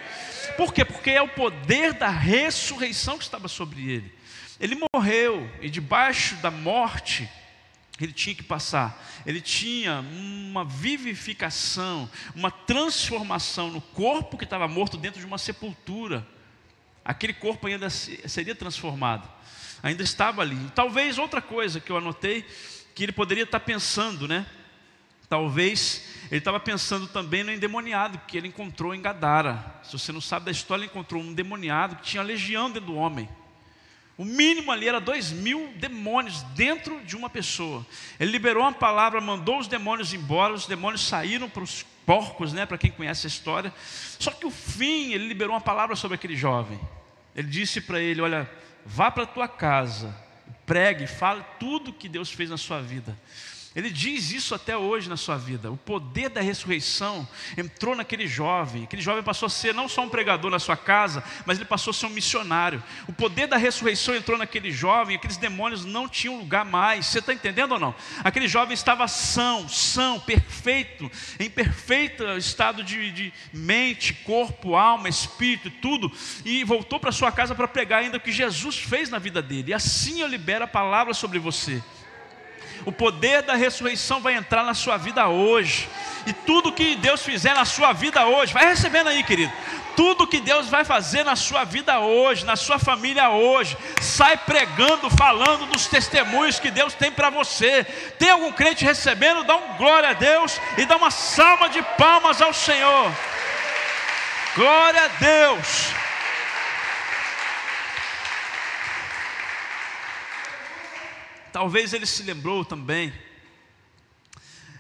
[0.56, 0.86] Por quê?
[0.86, 4.14] Porque é o poder da ressurreição que estava sobre ele.
[4.58, 7.30] Ele morreu e debaixo da morte
[8.04, 14.98] ele tinha que passar, ele tinha uma vivificação, uma transformação no corpo que estava morto
[14.98, 16.26] dentro de uma sepultura.
[17.04, 19.28] Aquele corpo ainda seria transformado,
[19.82, 20.58] ainda estava ali.
[20.76, 22.46] Talvez outra coisa que eu anotei,
[22.94, 24.46] que ele poderia estar pensando, né?
[25.30, 29.80] Talvez ele estava pensando também no endemoniado que ele encontrou em Gadara.
[29.84, 32.96] Se você não sabe da história, ele encontrou um endemoniado que tinha legião dentro do
[32.96, 33.28] homem.
[34.18, 37.86] O mínimo ali era dois mil demônios dentro de uma pessoa.
[38.20, 42.66] Ele liberou uma palavra, mandou os demônios embora, os demônios saíram para os porcos, né,
[42.66, 43.72] para quem conhece a história.
[44.18, 46.80] Só que o fim, ele liberou uma palavra sobre aquele jovem.
[47.36, 48.50] Ele disse para ele: Olha,
[48.84, 50.16] vá para a tua casa,
[50.66, 53.16] pregue, fale tudo que Deus fez na sua vida.
[53.78, 55.72] Ele diz isso até hoje na sua vida.
[55.72, 58.86] O poder da ressurreição entrou naquele jovem.
[58.86, 61.92] Aquele jovem passou a ser não só um pregador na sua casa, mas ele passou
[61.92, 62.84] a ser um missionário.
[63.08, 65.16] O poder da ressurreição entrou naquele jovem.
[65.16, 67.06] Aqueles demônios não tinham lugar mais.
[67.06, 67.94] Você está entendendo ou não?
[68.24, 71.08] Aquele jovem estava são, são, perfeito,
[71.40, 76.12] em perfeito estado de, de mente, corpo, alma, espírito, tudo.
[76.44, 79.70] E voltou para sua casa para pregar ainda o que Jesus fez na vida dele.
[79.70, 81.80] E assim eu libero a palavra sobre você.
[82.86, 85.90] O poder da ressurreição vai entrar na sua vida hoje.
[86.26, 89.52] E tudo que Deus fizer na sua vida hoje, vai recebendo aí, querido.
[89.96, 95.10] Tudo que Deus vai fazer na sua vida hoje, na sua família hoje, sai pregando,
[95.10, 97.84] falando dos testemunhos que Deus tem para você.
[98.20, 99.44] Tem algum crente recebendo?
[99.44, 103.12] Dá um glória a Deus e dá uma salva de palmas ao Senhor.
[104.56, 106.07] Glória a Deus.
[111.58, 113.12] Talvez ele se lembrou também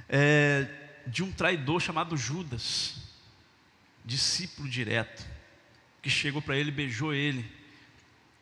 [0.07, 0.67] é,
[1.07, 2.97] de um traidor chamado Judas,
[4.05, 5.25] discípulo direto,
[6.03, 7.51] que chegou para ele, beijou ele,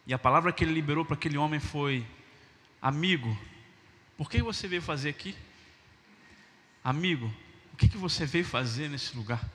[0.06, 2.06] e a palavra que ele liberou para aquele homem foi:
[2.82, 3.40] Amigo,
[4.18, 5.34] por que você veio fazer aqui?
[6.84, 7.34] Amigo,
[7.72, 9.50] o que, que você veio fazer nesse lugar?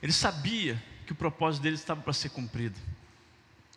[0.00, 2.78] Ele sabia que o propósito dele estava para ser cumprido.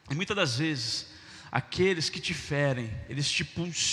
[0.08, 1.08] E muitas das vezes
[1.52, 3.48] Aqueles que te ferem, eles te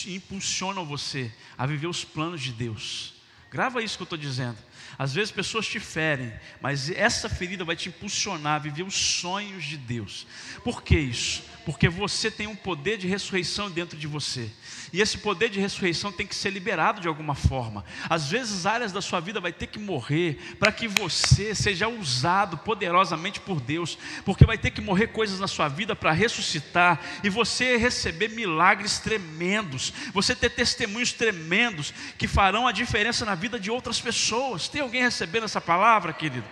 [0.08, 3.14] impulsionam você a viver os planos de Deus.
[3.50, 4.58] Grava isso que eu estou dizendo.
[4.98, 9.64] Às vezes pessoas te ferem, mas essa ferida vai te impulsionar a viver os sonhos
[9.64, 10.26] de Deus.
[10.64, 11.42] Por que isso?
[11.64, 14.50] Porque você tem um poder de ressurreição dentro de você.
[14.92, 17.84] E esse poder de ressurreição tem que ser liberado de alguma forma.
[18.08, 22.58] Às vezes áreas da sua vida vai ter que morrer para que você seja usado
[22.58, 27.28] poderosamente por Deus, porque vai ter que morrer coisas na sua vida para ressuscitar e
[27.28, 33.70] você receber milagres tremendos, você ter testemunhos tremendos que farão a diferença na vida de
[33.70, 34.68] outras pessoas.
[34.68, 36.46] Tem alguém recebendo essa palavra, querido?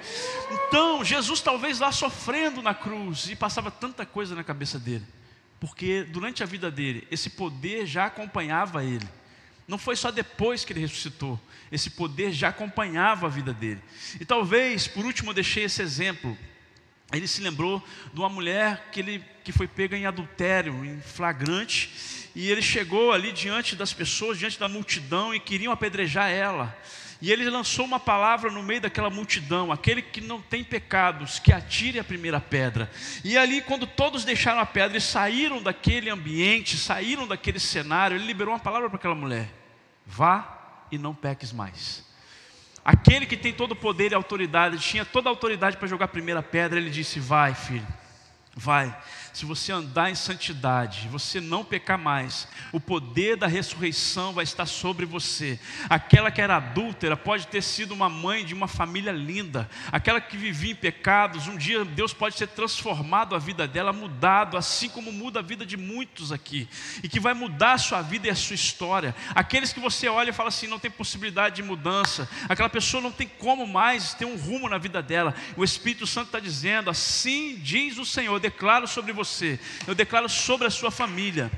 [0.51, 5.05] Então, Jesus talvez lá sofrendo na cruz e passava tanta coisa na cabeça dele
[5.65, 9.09] porque durante a vida dele, esse poder já acompanhava ele.
[9.67, 11.41] Não foi só depois que ele ressuscitou,
[11.73, 13.81] esse poder já acompanhava a vida dele.
[14.21, 16.37] E talvez, por último, eu deixei esse exemplo.
[17.11, 22.29] Ele se lembrou de uma mulher que, ele, que foi pega em adultério, em flagrante,
[22.35, 26.79] e ele chegou ali diante das pessoas, diante da multidão, e queriam apedrejar ela.
[27.25, 31.55] E ele lançou uma palavra no meio daquela multidão: aquele que não tem pecados, que
[31.55, 32.91] atire a primeira pedra.
[33.25, 38.27] E ali, quando todos deixaram a pedra e saíram daquele ambiente, saíram daquele cenário, ele
[38.27, 39.49] liberou uma palavra para aquela mulher:
[40.05, 42.05] vá e não peques mais.
[42.85, 46.09] Aquele que tem todo o poder e autoridade, tinha toda a autoridade para jogar a
[46.09, 47.89] primeira pedra, ele disse: vai, filho,
[48.55, 48.95] vai
[49.35, 54.65] se você andar em santidade, você não pecar mais, o poder da ressurreição vai estar
[54.65, 55.59] sobre você.
[55.91, 60.37] Aquela que era adúltera pode ter sido uma mãe de uma família linda, aquela que
[60.37, 65.11] vivia em pecados, um dia Deus pode ser transformado a vida dela, mudado, assim como
[65.11, 66.69] muda a vida de muitos aqui,
[67.03, 69.17] e que vai mudar a sua vida e a sua história.
[69.35, 73.11] Aqueles que você olha e fala assim, não tem possibilidade de mudança, aquela pessoa não
[73.11, 75.35] tem como mais ter um rumo na vida dela.
[75.57, 80.29] O Espírito Santo está dizendo, assim diz o Senhor, declaro sobre você você, eu declaro
[80.29, 81.51] sobre a sua família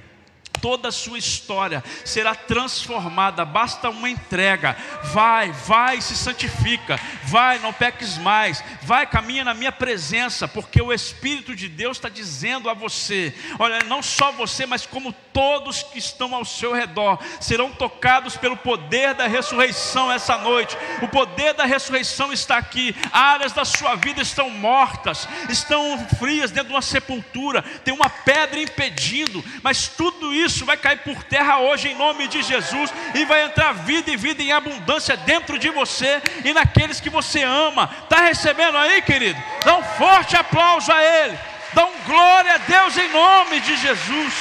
[0.61, 4.77] toda a sua história será transformada, basta uma entrega.
[5.12, 10.92] Vai, vai, se santifica, vai, não peques mais, vai, caminha na minha presença, porque o
[10.92, 15.99] Espírito de Deus está dizendo a você: olha, não só você, mas como todos que
[15.99, 20.77] estão ao seu redor serão tocados pelo poder da ressurreição essa noite.
[21.03, 26.69] O poder da ressurreição está aqui, áreas da sua vida estão mortas, estão frias dentro
[26.69, 31.59] de uma sepultura, tem uma pedra impedindo, mas tudo isso isso vai cair por terra
[31.59, 35.69] hoje em nome de Jesus e vai entrar vida e vida em abundância dentro de
[35.71, 37.91] você e naqueles que você ama.
[38.05, 39.41] Está recebendo aí, querido?
[39.65, 41.39] Dá um forte aplauso a Ele.
[41.75, 44.35] Dá um glória a Deus em nome de Jesus.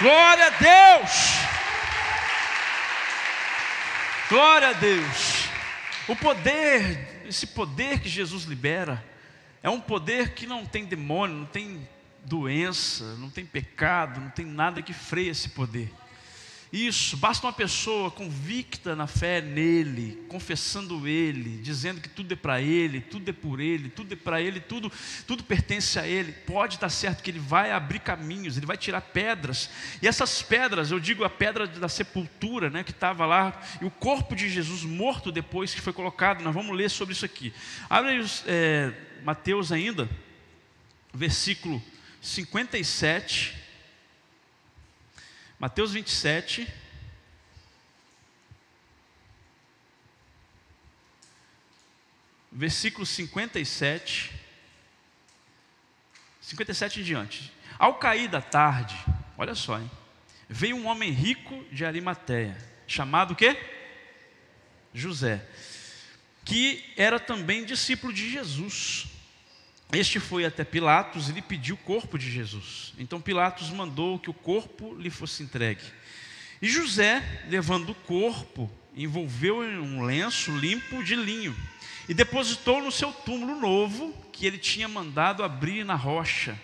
[0.00, 1.12] Glória a Deus.
[4.28, 5.44] Glória a Deus.
[6.08, 9.02] O poder, esse poder que Jesus libera,
[9.62, 11.88] é um poder que não tem demônio, não tem
[12.24, 15.92] doença, não tem pecado, não tem nada que freie esse poder.
[16.72, 22.62] Isso, basta uma pessoa convicta na fé nele, confessando ele, dizendo que tudo é para
[22.62, 24.90] ele, tudo é por ele, tudo é para ele, tudo,
[25.26, 26.32] tudo pertence a ele.
[26.32, 29.68] Pode estar certo que ele vai abrir caminhos, ele vai tirar pedras.
[30.00, 33.90] E essas pedras, eu digo a pedra da sepultura, né, que estava lá, e o
[33.90, 36.42] corpo de Jesus morto depois que foi colocado.
[36.42, 37.52] Nós vamos ler sobre isso aqui.
[37.90, 40.08] Abre aí, é, Mateus ainda,
[41.12, 41.82] versículo
[42.22, 43.58] 57,
[45.58, 46.72] Mateus 27,
[52.50, 54.32] versículo 57,
[56.40, 57.52] 57 em diante.
[57.76, 58.96] Ao cair da tarde,
[59.36, 59.90] olha só, hein?
[60.48, 62.56] Veio um homem rico de Arimateia,
[62.86, 63.56] chamado quê?
[64.94, 65.44] José,
[66.44, 69.11] que era também discípulo de Jesus.
[69.92, 72.94] Este foi até Pilatos e lhe pediu o corpo de Jesus.
[72.98, 75.82] Então Pilatos mandou que o corpo lhe fosse entregue.
[76.62, 81.54] E José, levando o corpo, envolveu em um lenço limpo de linho
[82.08, 86.58] e depositou no seu túmulo novo que ele tinha mandado abrir na rocha.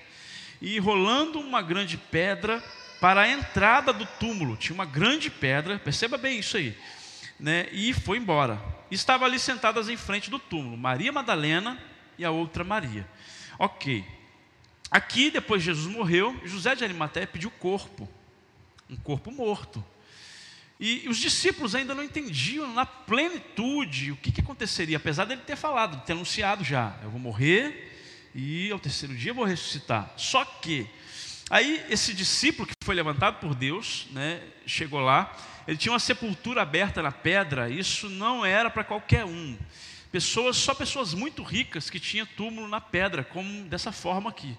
[0.60, 2.64] E rolando uma grande pedra
[2.98, 6.76] para a entrada do túmulo, tinha uma grande pedra, perceba bem isso aí,
[7.38, 7.68] né?
[7.72, 8.60] E foi embora.
[8.90, 11.78] Estava ali sentadas em frente do túmulo, Maria Madalena
[12.18, 13.08] e a outra Maria.
[13.58, 14.04] Ok.
[14.90, 18.08] Aqui, depois Jesus morreu, José de Arimateia pediu corpo,
[18.88, 19.84] um corpo morto.
[20.80, 25.56] E os discípulos ainda não entendiam na plenitude o que, que aconteceria, apesar dele ter
[25.56, 30.12] falado, ter anunciado já: eu vou morrer e ao terceiro dia eu vou ressuscitar.
[30.16, 30.88] Só que,
[31.50, 36.62] aí esse discípulo que foi levantado por Deus, né, chegou lá, ele tinha uma sepultura
[36.62, 39.58] aberta na pedra, isso não era para qualquer um.
[40.10, 44.56] Pessoas, só pessoas muito ricas que tinham túmulo na pedra, como dessa forma aqui.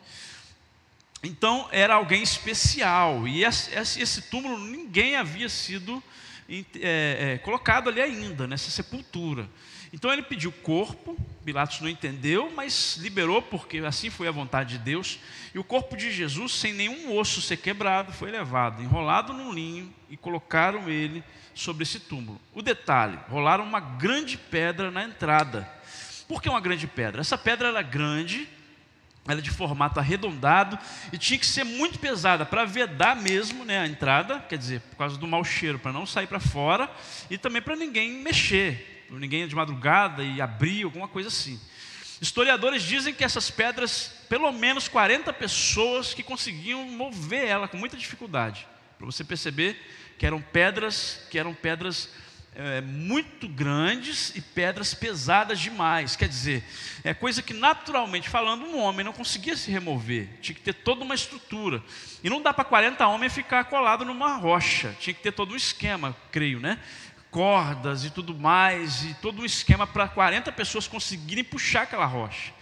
[1.24, 6.02] Então era alguém especial, e esse, esse túmulo ninguém havia sido
[6.50, 9.50] é, é, colocado ali ainda, nessa sepultura.
[9.91, 14.83] Então ele pediu corpo, Pilatos não entendeu, mas liberou, porque assim foi a vontade de
[14.83, 15.19] Deus.
[15.53, 19.91] E o corpo de Jesus, sem nenhum osso ser quebrado, foi levado, enrolado num linho
[20.09, 21.23] e colocaram ele
[21.55, 22.39] sobre esse túmulo.
[22.53, 25.67] O detalhe: rolaram uma grande pedra na entrada.
[26.27, 27.21] Por que uma grande pedra?
[27.21, 28.47] Essa pedra era grande,
[29.27, 30.77] ela é de formato arredondado
[31.11, 34.97] e tinha que ser muito pesada para vedar mesmo né, a entrada, quer dizer, por
[34.97, 36.87] causa do mau cheiro, para não sair para fora
[37.31, 41.60] e também para ninguém mexer ninguém de madrugada e abrir, alguma coisa assim.
[42.22, 47.95] Historiadores dizem que essas pedras, pelo menos 40 pessoas que conseguiam mover ela com muita
[47.95, 48.68] dificuldade.
[48.97, 49.80] Para você perceber
[50.18, 52.10] que eram pedras, que eram pedras
[52.55, 56.18] é, muito grandes e pedras pesadas demais.
[56.18, 56.62] Quer dizer,
[57.05, 60.28] é coisa que naturalmente falando um homem não conseguia se remover.
[60.41, 61.82] Tinha que ter toda uma estrutura.
[62.22, 64.93] E não dá para 40 homens ficar colado numa rocha.
[64.99, 66.80] Tinha que ter todo um esquema, creio, né?
[67.32, 72.53] Cordas e tudo mais, e todo um esquema para 40 pessoas conseguirem puxar aquela rocha.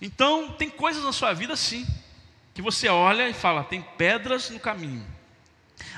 [0.00, 1.86] Então, tem coisas na sua vida assim,
[2.54, 5.06] que você olha e fala: tem pedras no caminho.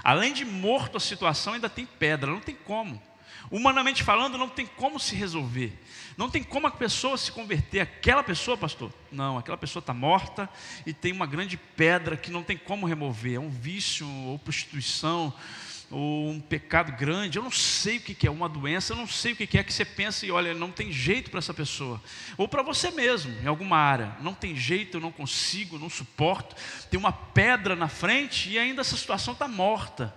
[0.03, 3.01] Além de morto a situação, ainda tem pedra, não tem como.
[3.51, 5.79] Humanamente falando, não tem como se resolver.
[6.17, 7.81] Não tem como a pessoa se converter.
[7.81, 8.93] Aquela pessoa, pastor?
[9.11, 10.49] Não, aquela pessoa está morta
[10.87, 13.35] e tem uma grande pedra que não tem como remover.
[13.35, 15.33] É um vício ou prostituição
[15.93, 19.33] ou um pecado grande, eu não sei o que é uma doença, eu não sei
[19.33, 22.03] o que é que você pensa e olha, não tem jeito para essa pessoa,
[22.39, 26.57] ou para você mesmo, em alguma área, não tem jeito, eu não consigo, não suporto,
[26.91, 30.15] tem uma pedra na frente e ainda essa situação está morta.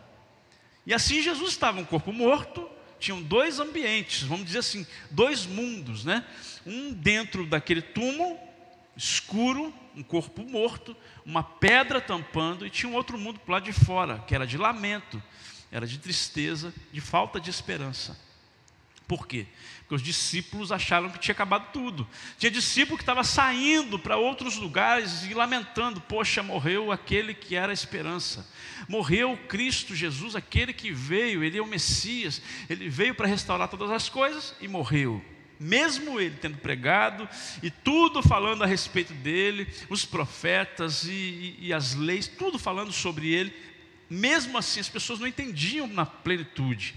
[0.86, 6.05] E assim Jesus estava, um corpo morto, tinham dois ambientes, vamos dizer assim, dois mundos,
[6.05, 6.26] né?
[6.65, 8.39] Um dentro daquele túmulo,
[8.95, 10.95] escuro, um corpo morto,
[11.26, 14.57] uma pedra tampando, e tinha um outro mundo para lado de fora, que era de
[14.57, 15.21] lamento,
[15.72, 18.18] era de tristeza, de falta de esperança.
[19.07, 19.45] Por quê?
[19.80, 22.07] Porque os discípulos acharam que tinha acabado tudo.
[22.39, 27.72] Tinha discípulo que estava saindo para outros lugares e lamentando: Poxa, morreu aquele que era
[27.72, 28.49] a esperança.
[28.89, 33.91] Morreu Cristo Jesus, aquele que veio, ele é o Messias, ele veio para restaurar todas
[33.91, 35.24] as coisas e morreu.
[35.59, 37.30] Mesmo ele tendo pregado
[37.61, 42.91] e tudo falando a respeito dele, os profetas e, e, e as leis, tudo falando
[42.91, 43.53] sobre ele,
[44.09, 46.95] mesmo assim as pessoas não entendiam na plenitude.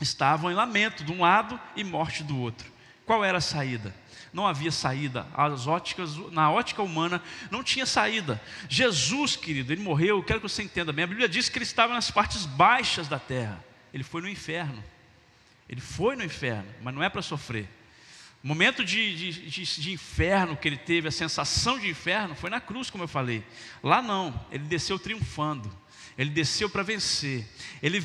[0.00, 2.70] Estavam em lamento de um lado e morte do outro.
[3.04, 3.94] Qual era a saída?
[4.32, 5.26] Não havia saída.
[5.34, 8.40] As óticas, na ótica humana não tinha saída.
[8.68, 11.04] Jesus, querido, ele morreu, eu quero que você entenda bem.
[11.04, 13.62] A Bíblia diz que ele estava nas partes baixas da terra.
[13.92, 14.82] Ele foi no inferno.
[15.68, 17.68] Ele foi no inferno, mas não é para sofrer.
[18.42, 22.50] O momento de, de, de, de, inferno que ele teve, a sensação de inferno, foi
[22.50, 23.44] na cruz, como eu falei.
[23.82, 25.72] Lá não, ele desceu triunfando.
[26.16, 27.46] Ele desceu para vencer.
[27.82, 27.98] Ele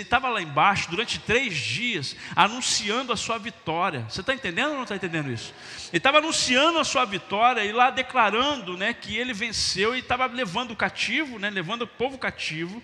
[0.00, 4.06] estava lá embaixo durante três dias, anunciando a sua vitória.
[4.08, 5.54] Você está entendendo ou não está entendendo isso?
[5.88, 10.26] Ele estava anunciando a sua vitória e lá declarando né, que ele venceu e estava
[10.26, 12.82] levando o cativo, né, levando o povo cativo.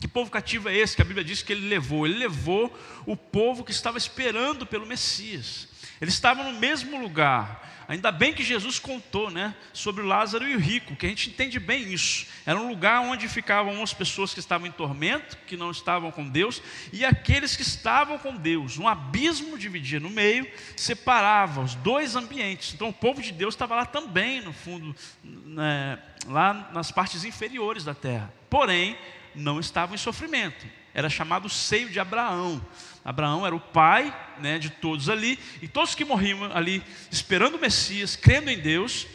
[0.00, 2.06] Que povo cativo é esse que a Bíblia diz que ele levou?
[2.06, 5.68] Ele levou o povo que estava esperando pelo Messias.
[6.00, 10.60] Eles estavam no mesmo lugar, Ainda bem que Jesus contou né, sobre Lázaro e o
[10.60, 12.24] rico, que a gente entende bem isso.
[12.46, 16.24] Era um lugar onde ficavam as pessoas que estavam em tormento, que não estavam com
[16.24, 16.62] Deus,
[16.92, 18.78] e aqueles que estavam com Deus.
[18.78, 22.74] Um abismo dividia no meio, separava os dois ambientes.
[22.74, 27.82] Então o povo de Deus estava lá também, no fundo, né, lá nas partes inferiores
[27.82, 28.32] da terra.
[28.48, 28.96] Porém,
[29.34, 30.64] não estavam em sofrimento.
[30.94, 32.64] Era chamado seio de Abraão.
[33.04, 37.60] Abraão era o pai né, de todos ali, e todos que morriam ali esperando o
[37.60, 39.06] Messias, crendo em Deus,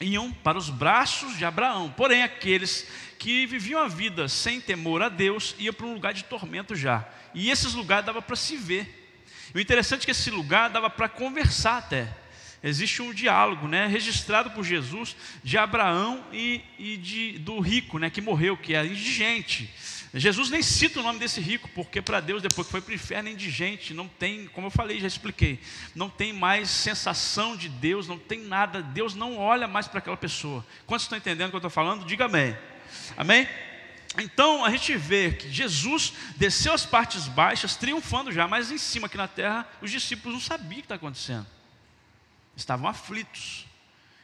[0.00, 1.92] iam para os braços de Abraão.
[1.96, 2.86] Porém, aqueles
[3.18, 7.06] que viviam a vida sem temor a Deus iam para um lugar de tormento já.
[7.34, 8.94] E esses lugares dava para se ver.
[9.54, 12.08] E o interessante é que esse lugar dava para conversar até.
[12.62, 18.10] Existe um diálogo, né, registrado por Jesus de Abraão e, e de, do rico, né,
[18.10, 19.70] que morreu, que era indigente.
[20.14, 22.94] Jesus nem cita o nome desse rico, porque para Deus, depois que foi para o
[22.94, 25.60] inferno, é indigente, não tem, como eu falei, já expliquei,
[25.94, 30.16] não tem mais sensação de Deus, não tem nada, Deus não olha mais para aquela
[30.16, 30.64] pessoa.
[30.86, 32.06] Quantos estão entendendo o que eu estou falando?
[32.06, 32.56] Diga amém.
[33.16, 33.46] Amém?
[34.16, 39.06] Então a gente vê que Jesus desceu as partes baixas, triunfando já, mas em cima
[39.06, 41.46] aqui na terra, os discípulos não sabiam o que está acontecendo,
[42.56, 43.66] estavam aflitos,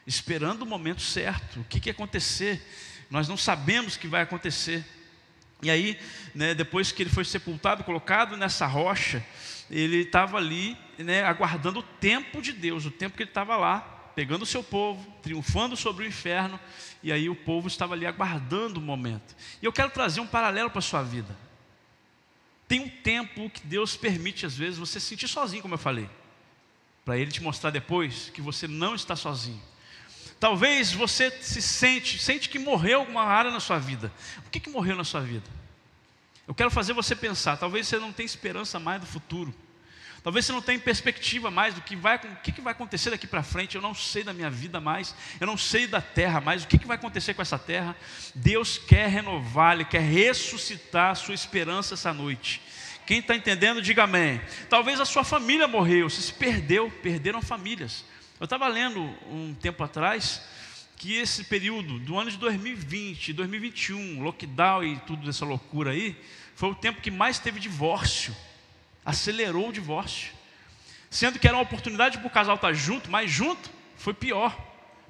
[0.07, 2.65] esperando o momento certo, o que, que ia acontecer,
[3.09, 4.83] nós não sabemos o que vai acontecer.
[5.61, 5.97] E aí,
[6.33, 9.25] né, depois que ele foi sepultado, colocado nessa rocha,
[9.69, 13.79] ele estava ali, né, aguardando o tempo de Deus, o tempo que ele estava lá,
[14.15, 16.59] pegando o seu povo, triunfando sobre o inferno,
[17.03, 19.35] e aí o povo estava ali aguardando o momento.
[19.61, 21.35] E eu quero trazer um paralelo para a sua vida.
[22.67, 26.09] Tem um tempo que Deus permite, às vezes, você se sentir sozinho, como eu falei,
[27.03, 29.61] para Ele te mostrar depois que você não está sozinho.
[30.39, 34.11] Talvez você se sente, sente que morreu alguma área na sua vida.
[34.45, 35.49] O que, que morreu na sua vida?
[36.47, 39.53] Eu quero fazer você pensar, talvez você não tenha esperança mais do futuro.
[40.25, 43.27] Talvez você não tenha perspectiva mais do que vai, o que, que vai acontecer daqui
[43.27, 43.75] para frente.
[43.75, 46.79] Eu não sei da minha vida mais, eu não sei da terra mais, o que,
[46.79, 47.95] que vai acontecer com essa terra.
[48.33, 52.59] Deus quer renovar, Ele quer ressuscitar a sua esperança essa noite.
[53.05, 54.41] Quem está entendendo, diga amém.
[54.67, 58.03] Talvez a sua família morreu, você se perdeu, perderam famílias.
[58.39, 60.41] Eu estava lendo um tempo atrás
[60.97, 66.15] que esse período do ano de 2020, 2021, lockdown e tudo essa loucura aí,
[66.55, 68.35] foi o tempo que mais teve divórcio
[69.05, 70.33] acelerou o divórcio.
[71.09, 74.57] Sendo que era uma oportunidade para o casal estar junto, mas junto foi pior.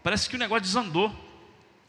[0.03, 1.15] Parece que o negócio desandou.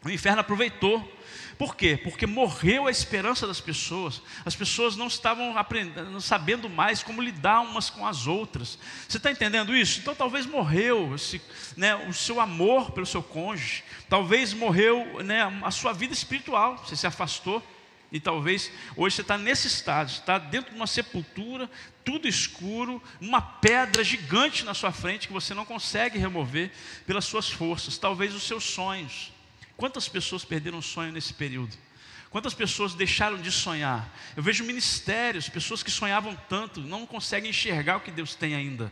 [0.03, 1.16] O inferno aproveitou.
[1.57, 1.97] Por quê?
[1.97, 4.21] Porque morreu a esperança das pessoas.
[4.45, 8.77] As pessoas não estavam aprendendo, sabendo mais como lidar umas com as outras.
[9.07, 9.99] Você está entendendo isso?
[9.99, 11.41] Então talvez morreu esse,
[11.75, 13.83] né, o seu amor pelo seu cônjuge.
[14.07, 16.77] Talvez morreu né, a sua vida espiritual.
[16.77, 17.63] Você se afastou.
[18.09, 21.69] E talvez hoje você está nesse estado, está dentro de uma sepultura,
[22.05, 26.71] tudo escuro, uma pedra gigante na sua frente que você não consegue remover
[27.05, 29.33] pelas suas forças, talvez os seus sonhos.
[29.77, 31.77] Quantas pessoas perderam sonho nesse período?
[32.31, 34.11] Quantas pessoas deixaram de sonhar?
[34.35, 38.91] Eu vejo ministérios, pessoas que sonhavam tanto, não conseguem enxergar o que Deus tem ainda.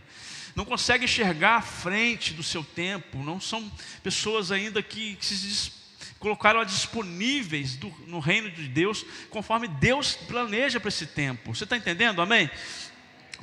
[0.56, 3.70] Não conseguem enxergar a frente do seu tempo, não são
[4.02, 5.72] pessoas ainda que, que se
[6.18, 11.54] colocaram disponíveis do, no reino de Deus, conforme Deus planeja para esse tempo.
[11.54, 12.22] Você está entendendo?
[12.22, 12.50] Amém?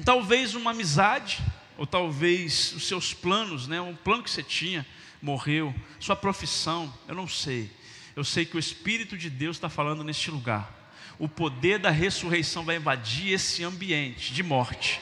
[0.04, 1.40] Talvez uma amizade,
[1.76, 3.80] ou talvez os seus planos, né?
[3.80, 4.86] um plano que você tinha,
[5.22, 7.70] morreu, sua profissão, eu não sei.
[8.14, 10.80] Eu sei que o Espírito de Deus está falando neste lugar.
[11.18, 15.00] O poder da ressurreição vai invadir esse ambiente de morte.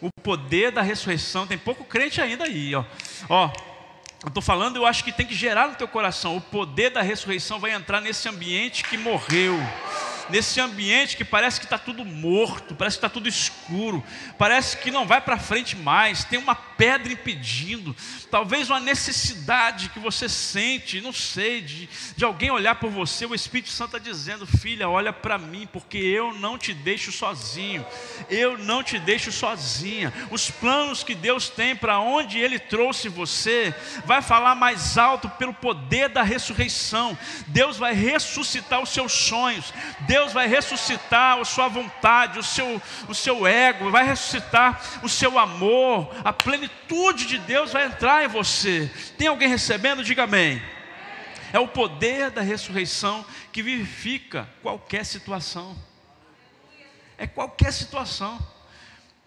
[0.00, 2.84] O poder da ressurreição, tem pouco crente ainda aí, ó.
[3.28, 3.52] Ó,
[4.22, 6.36] eu estou falando, eu acho que tem que gerar no teu coração.
[6.36, 9.56] O poder da ressurreição vai entrar nesse ambiente que morreu
[10.30, 14.02] nesse ambiente que parece que está tudo morto, parece que está tudo escuro,
[14.38, 17.94] parece que não vai para frente mais, tem uma pedra impedindo,
[18.30, 23.34] talvez uma necessidade que você sente, não sei, de, de alguém olhar por você, o
[23.34, 27.84] Espírito Santo está dizendo: Filha, olha para mim, porque eu não te deixo sozinho,
[28.28, 30.12] eu não te deixo sozinha.
[30.30, 35.54] Os planos que Deus tem para onde Ele trouxe você, vai falar mais alto pelo
[35.54, 37.16] poder da ressurreição.
[37.46, 39.72] Deus vai ressuscitar os seus sonhos,
[40.12, 45.38] Deus vai ressuscitar a sua vontade, o seu, o seu ego, vai ressuscitar o seu
[45.38, 48.90] amor, a plenitude de Deus vai entrar em você.
[49.16, 50.04] Tem alguém recebendo?
[50.04, 50.60] Diga amém.
[51.50, 55.74] É o poder da ressurreição que vivifica qualquer situação.
[57.16, 58.38] É qualquer situação.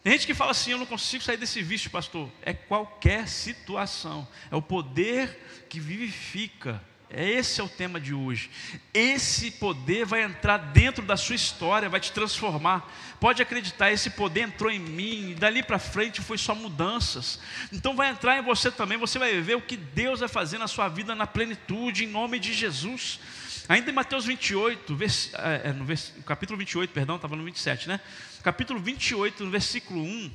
[0.04, 2.30] Tem gente que fala assim: eu não consigo sair desse vício, pastor.
[2.44, 4.28] É qualquer situação.
[4.52, 6.80] É o poder que vivifica
[7.24, 8.50] esse é o tema de hoje.
[8.94, 12.92] Esse poder vai entrar dentro da sua história, vai te transformar.
[13.20, 17.40] Pode acreditar, esse poder entrou em mim, e dali para frente foi só mudanças.
[17.72, 20.68] Então vai entrar em você também, você vai ver o que Deus vai fazer na
[20.68, 23.20] sua vida na plenitude, em nome de Jesus.
[23.68, 28.00] Ainda em Mateus 28, vers, é, no, vers, capítulo 28, perdão, estava no 27, né?
[28.44, 30.32] Capítulo 28, no versículo 1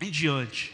[0.00, 0.72] em diante.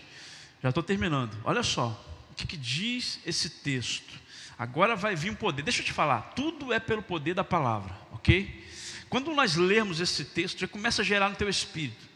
[0.62, 1.36] Já estou terminando.
[1.44, 4.23] Olha só, o que, que diz esse texto.
[4.58, 5.62] Agora vai vir um poder.
[5.62, 8.64] Deixa eu te falar, tudo é pelo poder da palavra, ok?
[9.08, 12.14] Quando nós lermos esse texto, já começa a gerar no teu espírito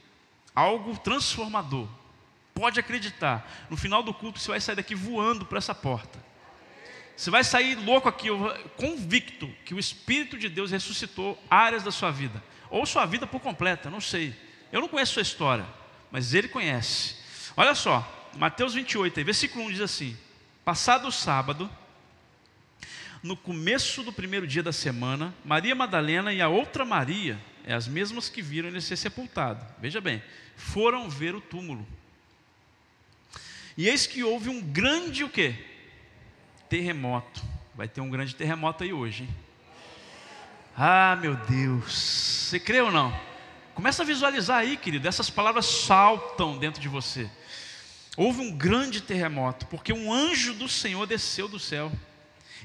[0.58, 1.86] algo transformador.
[2.52, 6.18] Pode acreditar, no final do culto você vai sair daqui voando para essa porta.
[7.16, 8.28] Você vai sair louco aqui,
[8.76, 13.40] convicto que o Espírito de Deus ressuscitou áreas da sua vida, ou sua vida por
[13.40, 14.34] completa, não sei.
[14.72, 15.66] Eu não conheço sua história,
[16.10, 17.16] mas Ele conhece.
[17.56, 20.16] Olha só, Mateus 28, versículo 1 diz assim:
[20.64, 21.70] Passado o sábado,
[23.22, 27.88] no começo do primeiro dia da semana, Maria Madalena e a outra Maria, é as
[27.88, 29.64] mesmas que viram ele ser sepultado.
[29.80, 30.22] Veja bem,
[30.56, 31.86] foram ver o túmulo.
[33.76, 35.54] E eis que houve um grande o quê?
[36.68, 37.42] Terremoto.
[37.74, 39.36] Vai ter um grande terremoto aí hoje, hein?
[40.76, 41.92] Ah, meu Deus.
[41.92, 43.14] Você crê ou não?
[43.74, 45.06] Começa a visualizar aí, querido.
[45.06, 47.30] Essas palavras saltam dentro de você.
[48.16, 51.92] Houve um grande terremoto, porque um anjo do Senhor desceu do céu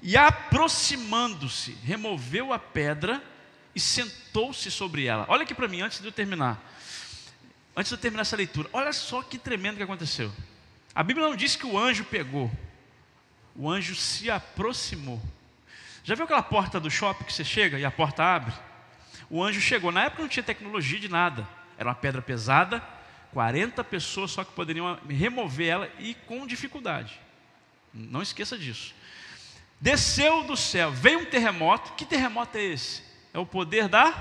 [0.01, 3.23] e aproximando-se, removeu a pedra
[3.75, 5.25] e sentou-se sobre ela.
[5.27, 6.61] Olha aqui para mim, antes de eu terminar.
[7.75, 10.31] Antes de eu terminar essa leitura, olha só que tremendo que aconteceu.
[10.93, 12.51] A Bíblia não diz que o anjo pegou,
[13.55, 15.21] o anjo se aproximou.
[16.03, 18.53] Já viu aquela porta do shopping que você chega e a porta abre?
[19.33, 19.91] o anjo chegou.
[19.91, 21.47] Na época não tinha tecnologia de nada.
[21.75, 22.83] Era uma pedra pesada,
[23.31, 27.19] 40 pessoas só que poderiam remover ela e com dificuldade.
[27.91, 28.93] Não esqueça disso.
[29.83, 31.91] Desceu do céu, veio um terremoto.
[31.97, 33.03] Que terremoto é esse?
[33.33, 34.13] É o poder da.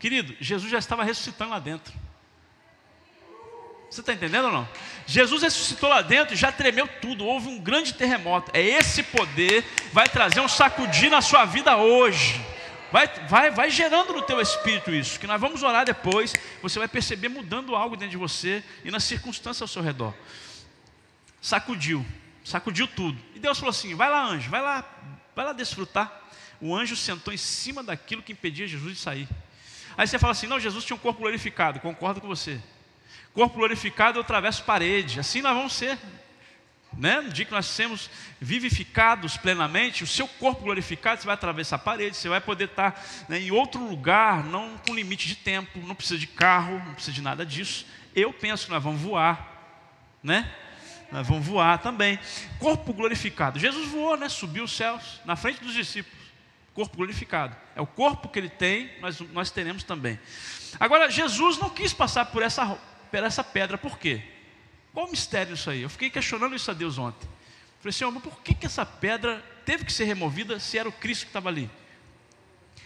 [0.00, 1.94] Querido, Jesus já estava ressuscitando lá dentro.
[3.88, 4.68] Você está entendendo ou não?
[5.06, 7.24] Jesus ressuscitou lá dentro e já tremeu tudo.
[7.24, 8.50] Houve um grande terremoto.
[8.52, 12.44] É esse poder vai trazer um sacudir na sua vida hoje.
[12.90, 16.88] Vai, vai, vai gerando no teu espírito isso, que nós vamos orar depois, você vai
[16.88, 20.12] perceber mudando algo dentro de você e nas circunstâncias ao seu redor.
[21.40, 22.04] Sacudiu,
[22.46, 23.18] sacudiu tudo.
[23.34, 24.84] E Deus falou assim: vai lá, anjo, vai lá,
[25.34, 26.22] vai lá desfrutar.
[26.60, 29.28] O anjo sentou em cima daquilo que impedia Jesus de sair.
[29.98, 32.60] Aí você fala assim: não, Jesus tinha um corpo glorificado, concordo com você.
[33.34, 35.98] Corpo glorificado, eu atravesso parede, assim nós vamos ser
[36.96, 37.20] né?
[37.20, 41.78] no dia que nós sermos vivificados plenamente, o seu corpo glorificado, você vai atravessar a
[41.78, 45.94] parede, você vai poder estar né, em outro lugar, não com limite de tempo, não
[45.94, 47.86] precisa de carro, não precisa de nada disso.
[48.14, 49.76] Eu penso que nós vamos voar,
[50.22, 50.50] né?
[51.10, 52.18] Vamos voar também.
[52.58, 53.58] Corpo glorificado.
[53.58, 54.28] Jesus voou, né?
[54.28, 56.26] Subiu os céus na frente dos discípulos.
[56.74, 57.56] Corpo glorificado.
[57.74, 60.18] É o corpo que ele tem, nós, nós teremos também.
[60.78, 62.66] Agora, Jesus não quis passar por essa,
[63.10, 64.22] por essa pedra, por quê?
[64.92, 65.82] Qual o mistério isso aí?
[65.82, 67.28] Eu fiquei questionando isso a Deus ontem.
[67.80, 70.92] Falei, Senhor, mas por que, que essa pedra teve que ser removida se era o
[70.92, 71.70] Cristo que estava ali?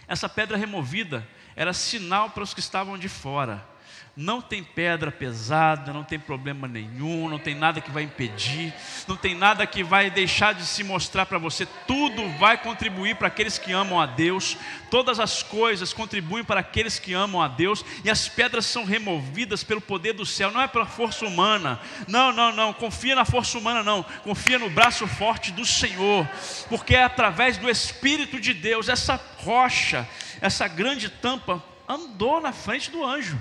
[0.07, 3.70] Essa pedra removida era sinal para os que estavam de fora
[4.15, 8.73] não tem pedra pesada, não tem problema nenhum, não tem nada que vai impedir,
[9.07, 11.65] não tem nada que vai deixar de se mostrar para você.
[11.87, 14.57] Tudo vai contribuir para aqueles que amam a Deus.
[14.89, 17.85] Todas as coisas contribuem para aqueles que amam a Deus.
[18.03, 21.79] E as pedras são removidas pelo poder do céu, não é pela força humana.
[22.07, 22.73] Não, não, não.
[22.73, 24.03] Confia na força humana, não.
[24.23, 26.27] Confia no braço forte do Senhor,
[26.67, 30.07] porque é através do Espírito de Deus essa rocha,
[30.41, 33.39] essa grande tampa andou na frente do anjo.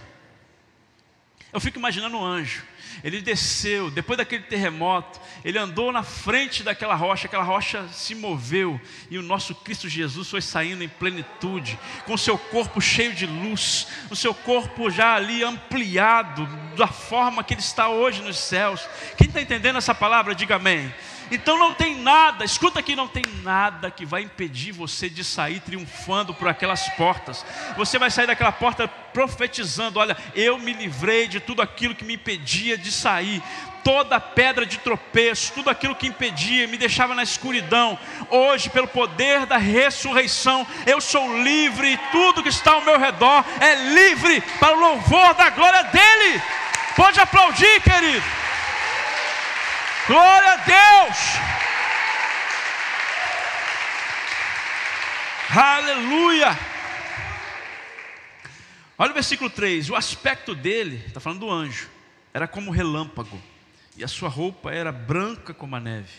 [1.52, 2.62] Eu fico imaginando um anjo.
[3.02, 8.80] Ele desceu, depois daquele terremoto, ele andou na frente daquela rocha, aquela rocha se moveu
[9.10, 13.86] e o nosso Cristo Jesus foi saindo em plenitude, com seu corpo cheio de luz,
[14.10, 16.46] o seu corpo já ali ampliado,
[16.76, 18.86] da forma que ele está hoje nos céus.
[19.16, 20.92] Quem está entendendo essa palavra, diga amém.
[21.30, 25.60] Então não tem nada, escuta aqui, não tem nada que vai impedir você de sair
[25.60, 27.44] triunfando por aquelas portas.
[27.76, 32.14] Você vai sair daquela porta profetizando: olha, eu me livrei de tudo aquilo que me
[32.14, 33.42] impedia de sair.
[33.82, 37.98] Toda pedra de tropeço, tudo aquilo que impedia, me deixava na escuridão.
[38.28, 43.74] Hoje, pelo poder da ressurreição, eu sou livre tudo que está ao meu redor é
[43.94, 46.42] livre para o louvor da glória dele.
[46.94, 48.22] Pode aplaudir, querido.
[50.06, 51.18] Glória a Deus!
[55.54, 56.58] Aleluia!
[58.96, 61.88] Olha o versículo 3: o aspecto dele, está falando do anjo,
[62.32, 63.40] era como relâmpago,
[63.96, 66.12] e a sua roupa era branca como a neve.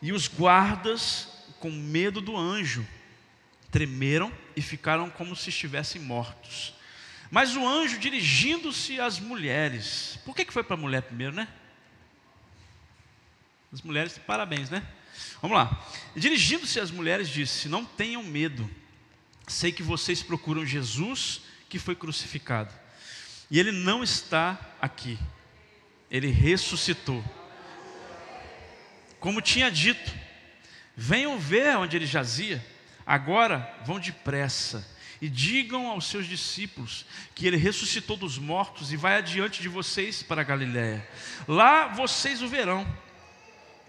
[0.00, 1.28] E os guardas,
[1.60, 2.86] com medo do anjo,
[3.70, 6.74] tremeram e ficaram como se estivessem mortos.
[7.30, 11.48] Mas o anjo, dirigindo-se às mulheres, por que, que foi para a mulher primeiro, né?
[13.74, 14.86] As mulheres, parabéns, né?
[15.42, 15.84] Vamos lá.
[16.14, 18.70] Dirigindo-se às mulheres, disse: Não tenham medo.
[19.48, 22.72] Sei que vocês procuram Jesus que foi crucificado.
[23.50, 25.18] E ele não está aqui.
[26.08, 27.24] Ele ressuscitou.
[29.18, 30.12] Como tinha dito,
[30.96, 32.64] venham ver onde ele jazia.
[33.04, 34.88] Agora vão depressa
[35.20, 37.04] e digam aos seus discípulos
[37.34, 41.04] que ele ressuscitou dos mortos e vai adiante de vocês para a Galiléia.
[41.48, 42.86] Lá vocês o verão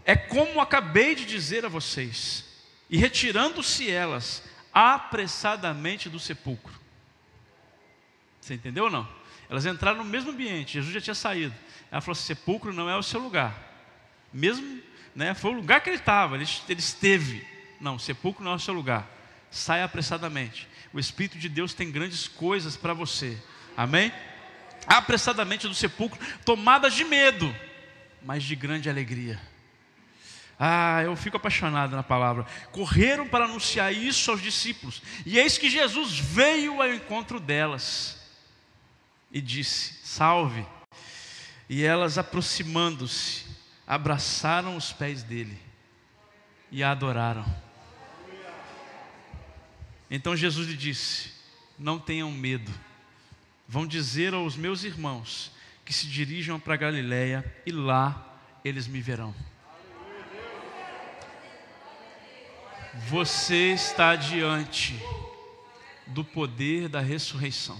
[0.06, 2.46] é como acabei de dizer a vocês.
[2.90, 6.74] E retirando-se elas apressadamente do sepulcro.
[8.40, 9.08] Você entendeu ou não?
[9.50, 11.56] Elas entraram no mesmo ambiente, Jesus já tinha saído.
[11.92, 13.74] Ela falou: sepulcro não é o seu lugar.
[14.32, 14.82] Mesmo,
[15.16, 17.46] né, foi o lugar que ele estava, ele, ele esteve.
[17.80, 19.10] Não, sepulcro não é o seu lugar.
[19.50, 20.68] Saia apressadamente.
[20.94, 23.38] O Espírito de Deus tem grandes coisas para você.
[23.76, 24.12] Amém?
[24.86, 27.54] Apressadamente do sepulcro, tomadas de medo,
[28.22, 29.40] mas de grande alegria.
[30.60, 32.46] Ah, eu fico apaixonado na palavra.
[32.72, 35.02] Correram para anunciar isso aos discípulos.
[35.26, 38.18] E eis que Jesus veio ao encontro delas
[39.32, 40.66] e disse: Salve.
[41.68, 43.46] E elas, aproximando-se,
[43.86, 45.60] abraçaram os pés dele
[46.72, 47.46] e a adoraram.
[50.10, 51.32] Então Jesus lhe disse:
[51.78, 52.72] Não tenham medo.
[53.68, 55.52] Vão dizer aos meus irmãos
[55.84, 59.34] que se dirijam para Galiléia e lá eles me verão.
[62.98, 64.98] Você está diante
[66.08, 67.78] do poder da ressurreição.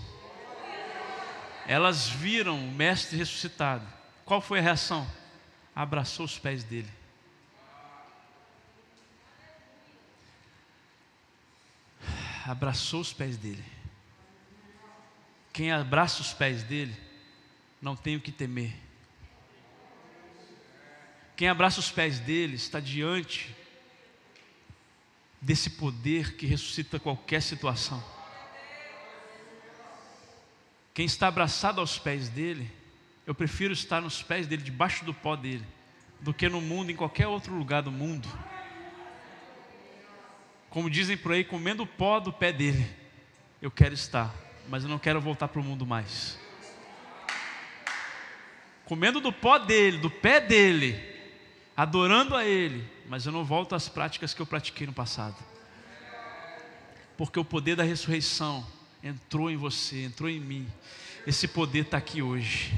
[1.66, 3.88] Elas viram o Mestre ressuscitado.
[4.26, 5.10] Qual foi a reação?
[5.74, 6.90] Abraçou os pés dele.
[12.46, 13.64] Abraçou os pés dele.
[15.54, 16.96] Quem abraça os pés dele,
[17.82, 18.76] não tem o que temer.
[21.38, 23.56] Quem abraça os pés dele está diante
[25.46, 28.04] desse poder que ressuscita qualquer situação.
[30.92, 32.72] Quem está abraçado aos pés dele,
[33.28, 35.64] eu prefiro estar nos pés dele, debaixo do pó dele,
[36.20, 38.28] do que no mundo, em qualquer outro lugar do mundo.
[40.72, 42.88] Como dizem por aí, comendo o pó do pé dele.
[43.62, 44.34] Eu quero estar,
[44.68, 46.40] mas eu não quero voltar para o mundo mais.
[48.86, 51.15] Comendo do pó dele, do pé dele,
[51.76, 55.36] adorando a ele, mas eu não volto às práticas que eu pratiquei no passado.
[57.18, 58.66] Porque o poder da ressurreição
[59.04, 60.68] entrou em você, entrou em mim.
[61.26, 62.74] Esse poder está aqui hoje.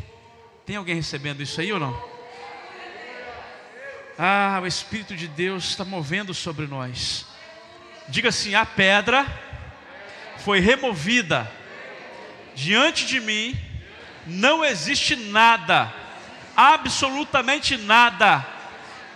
[0.65, 2.17] Tem alguém recebendo isso aí ou não?
[4.17, 7.25] Ah, o Espírito de Deus está movendo sobre nós.
[8.09, 9.25] Diga assim: a pedra
[10.39, 11.51] foi removida
[12.55, 13.55] diante de mim,
[14.25, 15.93] não existe nada,
[16.55, 18.45] absolutamente nada,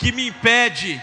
[0.01, 0.99] que me impede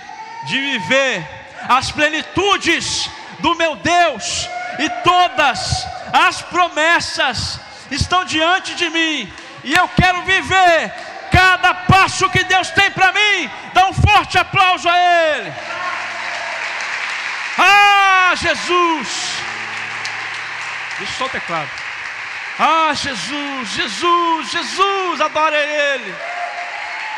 [0.48, 1.24] de viver
[1.68, 4.48] as plenitudes do meu Deus
[4.80, 7.60] e todas as promessas
[7.92, 9.32] estão diante de mim,
[9.62, 10.92] e eu quero viver
[11.30, 13.50] cada passo que Deus tem para mim.
[13.72, 15.52] Dá um forte aplauso a Ele.
[17.56, 19.08] Ah, Jesus!
[20.98, 21.70] Deixa só o teclado.
[22.58, 26.37] Ah, Jesus, Jesus, Jesus, adora Ele.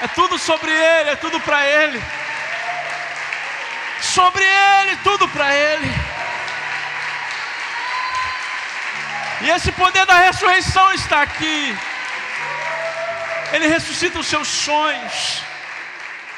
[0.03, 2.03] É tudo sobre Ele, é tudo para Ele.
[4.01, 5.91] Sobre Ele, tudo para Ele.
[9.43, 11.77] E esse poder da ressurreição está aqui.
[13.53, 15.43] Ele ressuscita os seus sonhos.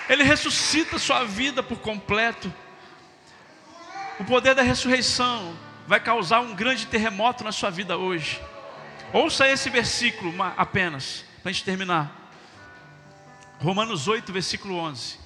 [0.08, 2.52] Ele ressuscita a sua vida por completo.
[4.18, 5.56] O poder da ressurreição
[5.86, 8.40] vai causar um grande terremoto na sua vida hoje.
[9.12, 12.21] Ouça esse versículo apenas, para a gente terminar.
[13.62, 15.18] Romanos 8, versículo 11.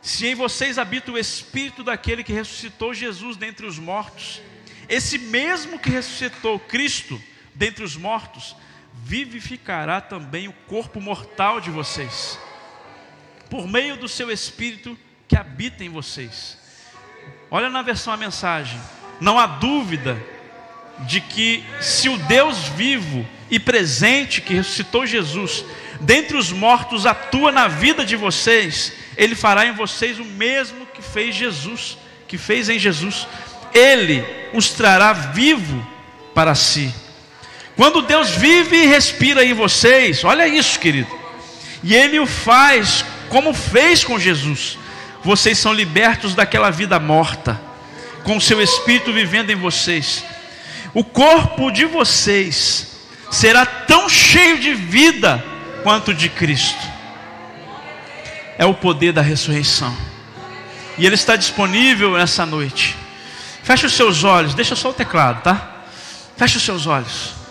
[0.00, 4.40] Se em vocês habita o Espírito daquele que ressuscitou Jesus dentre os mortos,
[4.88, 7.20] esse mesmo que ressuscitou Cristo
[7.52, 8.54] dentre os mortos,
[9.02, 12.38] vivificará também o corpo mortal de vocês,
[13.50, 16.56] por meio do seu Espírito que habita em vocês.
[17.50, 18.80] Olha na versão a mensagem.
[19.20, 20.22] Não há dúvida
[21.00, 25.64] de que se o Deus vivo e presente que ressuscitou Jesus
[26.04, 31.02] dentre os mortos atua na vida de vocês, ele fará em vocês o mesmo que
[31.02, 31.98] fez Jesus,
[32.28, 33.26] que fez em Jesus
[33.74, 35.84] ele os trará vivo
[36.32, 36.94] para si.
[37.76, 41.10] Quando Deus vive e respira em vocês, olha isso, querido,
[41.82, 44.78] e Ele o faz como fez com Jesus,
[45.24, 47.60] vocês são libertos daquela vida morta,
[48.22, 50.24] com o seu Espírito vivendo em vocês.
[50.94, 52.86] O corpo de vocês
[53.28, 55.44] será tão cheio de vida
[55.84, 56.82] quanto de Cristo.
[58.58, 59.94] É o poder da ressurreição.
[60.96, 62.96] E ele está disponível nessa noite.
[63.62, 65.84] Feche os seus olhos, deixa só o teclado, tá?
[66.36, 67.43] Feche os seus olhos.